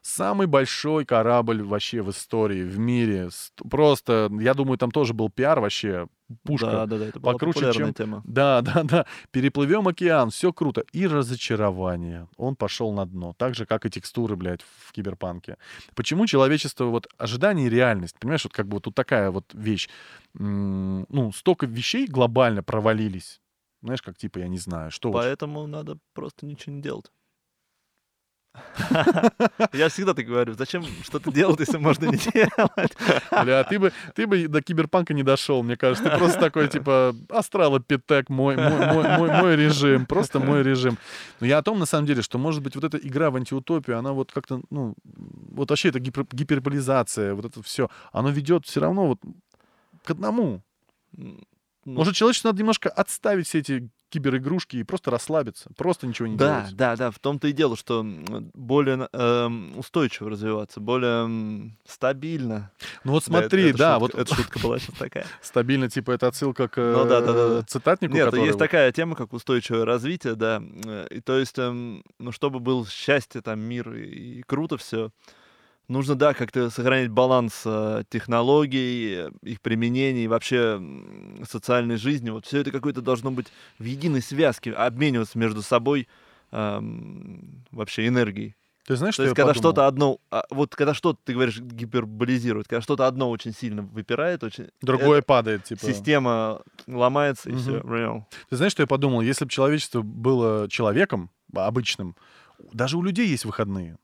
[0.03, 3.31] Самый большой корабль вообще в истории, в мире.
[3.71, 6.09] Просто, я думаю, там тоже был пиар вообще,
[6.43, 6.71] пушка.
[6.71, 8.23] Да, да, да, это была покруче, чем- тема.
[8.27, 9.07] Да, да, да.
[9.31, 10.85] Переплывем океан, все круто.
[10.93, 12.29] И разочарование.
[12.37, 13.35] Он пошел на дно.
[13.39, 15.57] Так же, как и текстуры, блядь, в киберпанке.
[15.95, 19.89] Почему человечество, вот, ожидание и реальность, понимаешь, вот как бы вот тут такая вот вещь.
[20.35, 23.41] Ну, столько вещей глобально провалились.
[23.83, 27.11] Знаешь, как типа, я не знаю, что вот Поэтому надо просто ничего не делать.
[29.73, 32.97] Я всегда так говорю, зачем что-то делать, если можно не делать?
[33.43, 36.09] Бля, ты бы, ты бы до киберпанка не дошел, мне кажется.
[36.09, 40.99] Ты просто такой, типа, астралопитек, мой, мой, мой, мой, мой режим, просто мой режим.
[41.41, 43.99] Но я о том, на самом деле, что, может быть, вот эта игра в антиутопию,
[43.99, 48.81] она вот как-то, ну, вот вообще эта гипер, гиперболизация, вот это все, оно ведет все
[48.81, 49.21] равно вот
[50.05, 50.63] к одному.
[51.17, 51.39] Ну,
[51.85, 56.61] Может, человечеству надо немножко отставить все эти киберигрушки и просто расслабиться, просто ничего не Да,
[56.63, 56.77] делать.
[56.77, 58.05] да, да, в том-то и дело, что
[58.55, 62.71] более эм, устойчиво развиваться, более м, стабильно.
[63.03, 65.27] Ну вот Да, это- смотри, это да, шутка- вот Это шутка была сейчас такая.
[65.43, 67.63] стабильно, типа, это отсылка к Ну да, да, да, э, да.
[67.67, 70.63] цитатнику, Нет, который есть такая тема, как устойчивое развитие, да.
[70.87, 75.11] э, И то есть, эм, ну, чтобы был счастье, там, мир и, и круто все,
[75.89, 80.81] нужно, да, как-то сохранять баланс э, технологий, э, их применений, вообще
[81.49, 82.31] социальной жизни.
[82.31, 83.47] Вот все это какое-то должно быть
[83.79, 86.09] в единой связке, обмениваться между собой
[86.53, 88.55] эм, вообще энергией.
[88.87, 91.59] Ты знаешь, То что есть, я когда что-то одно, а, вот когда что-то, ты говоришь,
[91.59, 95.87] гиперболизирует, когда что-то одно очень сильно выпирает, очень Другое падает, типа.
[95.87, 97.63] система ломается, и Мгм.
[97.63, 98.27] все.
[98.51, 99.23] Ты знаешь, что я подумал?
[99.23, 102.15] Если бы человечество было человеком обычным,
[102.73, 103.97] даже у людей есть выходные.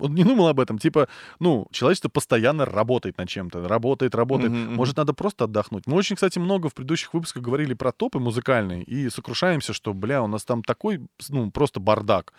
[0.00, 0.78] Он не думал об этом.
[0.78, 1.08] Типа,
[1.40, 3.66] ну, человечество постоянно работает над чем-то.
[3.68, 4.52] Работает, работает.
[4.52, 4.74] Мгм.
[4.74, 5.86] Может, надо просто отдохнуть.
[5.86, 10.22] Мы очень, кстати, много в предыдущих выпусках говорили про топы музыкальные и сокрушаемся, что, бля,
[10.22, 12.32] у нас там такой, ну, просто бардак.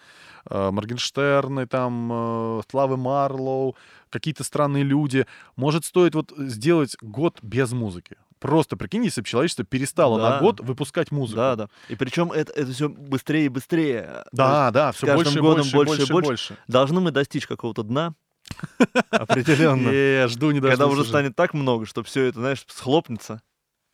[0.49, 3.75] Э, Моргенштерны, там, э, Славы Марлоу,
[4.09, 5.25] какие-то странные люди.
[5.55, 8.17] Может, стоит вот сделать год без музыки.
[8.39, 10.39] Просто прикинь, если бы человечество перестало на Да.
[10.39, 11.38] год выпускать музыку.
[11.38, 11.69] Да, да.
[11.89, 14.01] И причем это, это все быстрее и быстрее.
[14.03, 16.27] То есть Да, да, все больше и годом больше, больше и больше, и больше.
[16.27, 16.57] больше.
[16.67, 18.13] Должны мы достичь какого-то дна
[19.11, 19.89] определенно.
[19.89, 23.41] Э, жду не Когда уже станет так много, что все это, знаешь, схлопнется,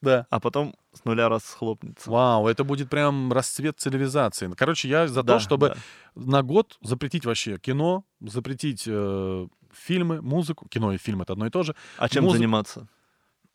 [0.02, 0.28] Да.
[0.30, 2.10] а потом с нуля раз схлопнется.
[2.10, 4.52] Вау, это будет прям расцвет цивилизации.
[4.56, 5.76] Короче, я за Да, то, чтобы да.
[6.16, 10.68] на год запретить вообще кино, запретить э, фильмы, музыку.
[10.70, 11.76] Кино и фильм— это одно и то же.
[11.98, 12.88] А чем музыка- заниматься?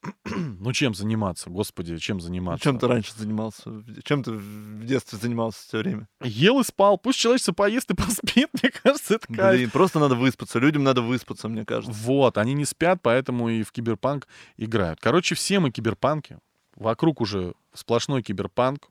[0.60, 2.64] Ну, чем заниматься, господи, чем заниматься?
[2.64, 3.84] Чем ты раньше занимался?
[4.04, 6.08] Чем ты в детстве занимался все время?
[6.22, 6.98] Ел и спал.
[6.98, 9.58] Пусть человечество поест и поспит, мне кажется, это кайф.
[9.58, 10.58] Блин, просто надо выспаться.
[10.58, 11.96] Людям надо выспаться, мне кажется.
[12.04, 15.00] Вот, они не спят, поэтому и в киберпанк играют.
[15.00, 16.38] Короче, все мы киберпанки.
[16.76, 18.88] Вокруг уже сплошной киберпанк.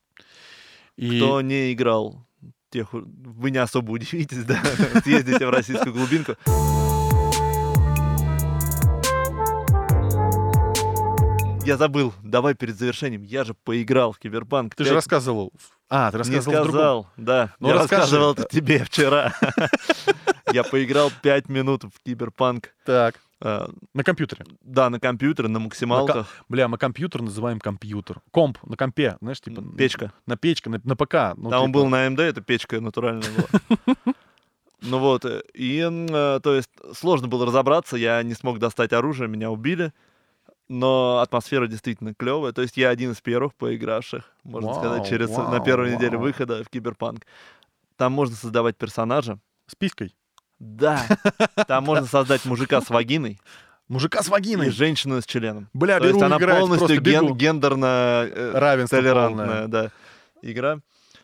[0.97, 1.17] И...
[1.17, 2.25] Кто не играл,
[2.69, 4.61] тех вы не особо удивитесь, да?
[5.03, 6.35] Съездите в российскую глубинку.
[11.67, 13.23] Я забыл, давай перед завершением.
[13.23, 14.73] Я же поиграл в Киберпанк.
[14.73, 15.51] Ты же пять- рассказывал.
[15.89, 16.71] А, ты Не рассказывал другом.
[16.71, 17.53] сказал, да.
[17.59, 19.33] Ну, я рассказывал это тебе вчера.
[20.53, 22.73] Я поиграл 5 минут в Киберпанк.
[22.85, 23.15] Так.
[23.41, 24.45] э, На компьютере.
[24.61, 26.27] Да, на компьютере, на максималках.
[26.47, 28.21] Бля, мы компьютер называем компьютер.
[28.31, 29.61] Комп на компе, знаешь, типа...
[29.77, 30.13] Печка.
[30.25, 31.35] На печке, на, на ПК.
[31.35, 33.95] Ну, Да, он типа, был на AMD, это печка натуральная была.
[34.81, 39.49] Ну вот, и, э, то есть, сложно было разобраться, я не смог достать оружие, меня
[39.49, 39.91] убили,
[40.69, 42.51] но атмосфера действительно клевая.
[42.53, 46.17] То есть я один из первых поигравших, можно Вау, сказать, через на вау, первой неделе
[46.17, 46.27] вау.
[46.27, 47.25] выхода в Киберпанк.
[47.95, 49.39] Там можно создавать персонажа.
[49.67, 50.15] С писькой.
[50.59, 51.05] Да,
[51.67, 53.39] там можно создать мужика с вагиной
[53.87, 54.69] Мужика с и вагиной.
[54.71, 55.69] женщину с членом.
[55.73, 59.67] Бля, То есть она полностью ген- гендерно э, Равенство толерантная, полное.
[59.67, 59.91] да,
[60.41, 60.79] игра.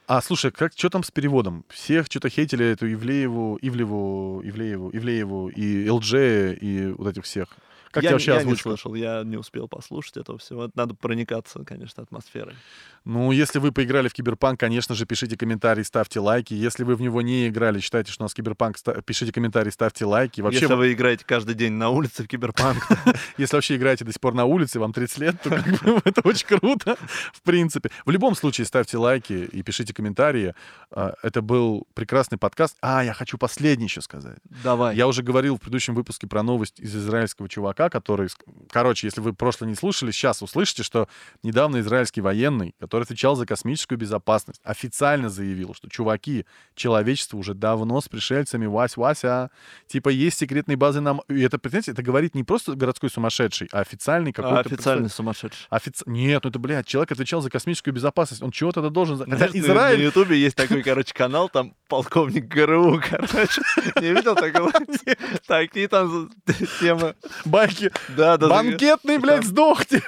[0.07, 1.65] А, слушай, как, что там с переводом?
[1.69, 6.13] Всех что-то хейтили эту Ивлееву, Ивлеву, Ивлееву, Ивлееву и Элджея
[6.61, 7.49] и вот этих всех.
[7.93, 8.69] Как я, вообще я не озвучка?
[8.69, 10.69] слышал, я не успел послушать этого всего.
[10.73, 12.55] Надо проникаться, конечно, атмосферой.
[13.05, 16.53] Ну, если вы поиграли в Киберпанк, конечно же, пишите комментарии, ставьте лайки.
[16.53, 20.41] Если вы в него не играли, считаете, что у нас Киберпанк, пишите комментарии, ставьте лайки.
[20.41, 22.87] Вообще, Если вы играете каждый день на улице в Киберпанк,
[23.37, 25.49] если вообще играете до сих пор на улице, вам 30 лет, то
[26.05, 26.97] это очень круто,
[27.33, 27.91] в принципе.
[28.05, 30.55] В любом случае, ставьте лайки и пишите комментарии.
[30.91, 32.77] А, Это был прекрасный подкаст.
[32.81, 34.37] А, я хочу последний еще сказать.
[34.63, 34.95] давай.
[34.95, 38.27] Я уже говорил в предыдущем выпуске про новость из израильского чувака, который...
[38.27, 41.07] ск- Короче, если вы прошлое не слушали, сейчас услышите, что
[41.43, 48.01] недавно израильский военный, который отвечал за космическую безопасность, официально заявил, что, чуваки, человечество уже давно
[48.01, 49.49] с пришельцами, Вась-Вася,
[49.88, 51.21] типа, есть секретные базы нам...
[51.29, 54.59] И это, представляете, это говорит не просто городской сумасшедший, а официальный А, какой-то...
[54.61, 55.67] официальный сумасшедший.
[55.69, 56.03] Офици...
[56.07, 58.41] Нет, ну это, блядь, человек отвечал за космическую безопасность.
[58.41, 59.17] Он чего тогда должен...
[59.19, 59.97] Хотя Знаешь, на- Израиль...
[59.99, 63.61] На Ютубе есть такой, короче, канал, там полковник ГРУ, короче.
[64.01, 64.71] Не видел такого?
[65.47, 66.29] Такие там
[66.79, 67.15] темы.
[67.74, 67.91] Байки.
[68.15, 68.49] Да, да.
[68.49, 69.99] Банкетный, блядь, сдохни.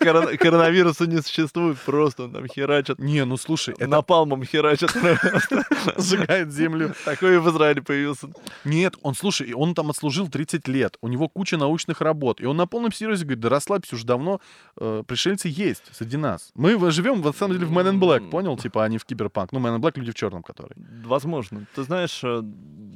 [0.00, 2.98] Корон- Коронавируса не существует, просто он там херачит.
[2.98, 4.90] Не, ну слушай, это Напалмом херачит.
[5.96, 6.94] сжигает землю.
[7.04, 8.28] Такой в Израиле появился.
[8.64, 12.56] Нет, он, слушай, он там отслужил 30 лет, у него куча научных работ, и он
[12.56, 14.40] на полном серьезе говорит, да расслабься, уже давно
[14.78, 16.50] э, пришельцы есть среди нас.
[16.54, 18.56] Мы живем, на самом деле, в Man in Black, понял?
[18.56, 19.52] Типа, они в киберпанк.
[19.52, 20.76] Ну, Man in Black— люди в черном, которые.
[21.04, 21.66] Возможно.
[21.74, 22.42] Ты знаешь, э,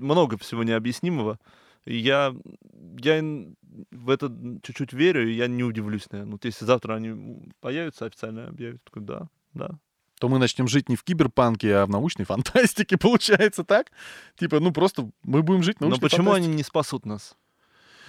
[0.00, 1.38] много всего необъяснимого.
[1.84, 2.34] Я,
[2.98, 3.22] я
[3.90, 4.30] в это
[4.62, 6.32] чуть-чуть верю, и я не удивлюсь, наверное.
[6.32, 9.78] Вот если завтра они появятся, официально объявят, такой, да, да.
[10.20, 13.90] То мы начнем жить не в киберпанке, а в научной фантастике, получается так?
[14.36, 16.46] Типа, ну просто мы будем жить в Но научной почему фантастике.
[16.46, 17.36] они не спасут нас,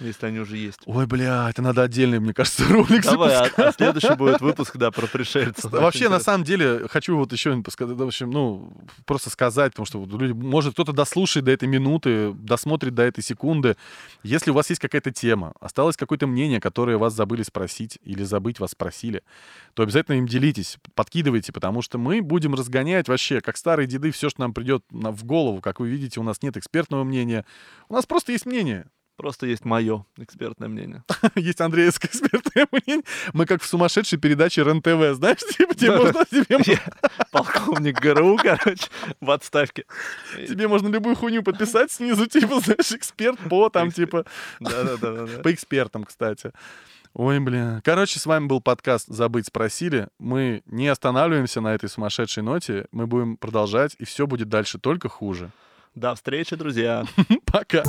[0.00, 0.80] если они уже есть?
[0.86, 3.66] Ой, бля, это надо отдельный, мне кажется, ролик Давай, а, запускать.
[3.66, 5.70] а следующий будет выпуск, да, про пришельцев.
[5.70, 8.72] Вообще, на самом деле, хочу вот еще, в общем, ну,
[9.06, 13.76] просто сказать, потому что люди, может, кто-то дослушает до этой минуты, досмотрит до этой секунды.
[14.22, 18.60] Если у вас есть какая-то тема, осталось какое-то мнение, которое вас забыли спросить или забыть
[18.60, 19.22] вас спросили,
[19.74, 24.30] то обязательно им делитесь, подкидывайте, потому что мы будем разгонять вообще, как старые деды, все,
[24.30, 25.60] что нам придет в голову.
[25.60, 27.44] Как вы видите, у нас нет экспертного мнения,
[27.88, 28.86] у нас просто есть мнение.
[29.16, 31.04] Просто есть мое экспертное мнение.
[31.36, 33.04] Есть Андреевское экспертное мнение.
[33.32, 36.80] Мы как в сумасшедшей передаче РЕН-ТВ, знаешь, типа, тебе можно, тебе,
[37.30, 38.88] полковник ГРУ, короче,
[39.20, 39.84] в отставке.
[40.48, 44.24] тебе можно любую хуйню подписать снизу, типа, знаешь, эксперт по там, типа,
[44.58, 45.42] Да-да-да.
[45.42, 46.52] по экспертам, кстати.
[47.12, 47.80] Ой, бля.
[47.84, 50.08] Короче, с вами был подкаст «Забыть спросили».
[50.18, 52.86] Мы не останавливаемся на этой сумасшедшей ноте.
[52.90, 55.52] Мы будем продолжать, и все будет дальше только хуже.
[55.94, 57.04] До встречи, друзья.
[57.46, 57.84] Пока.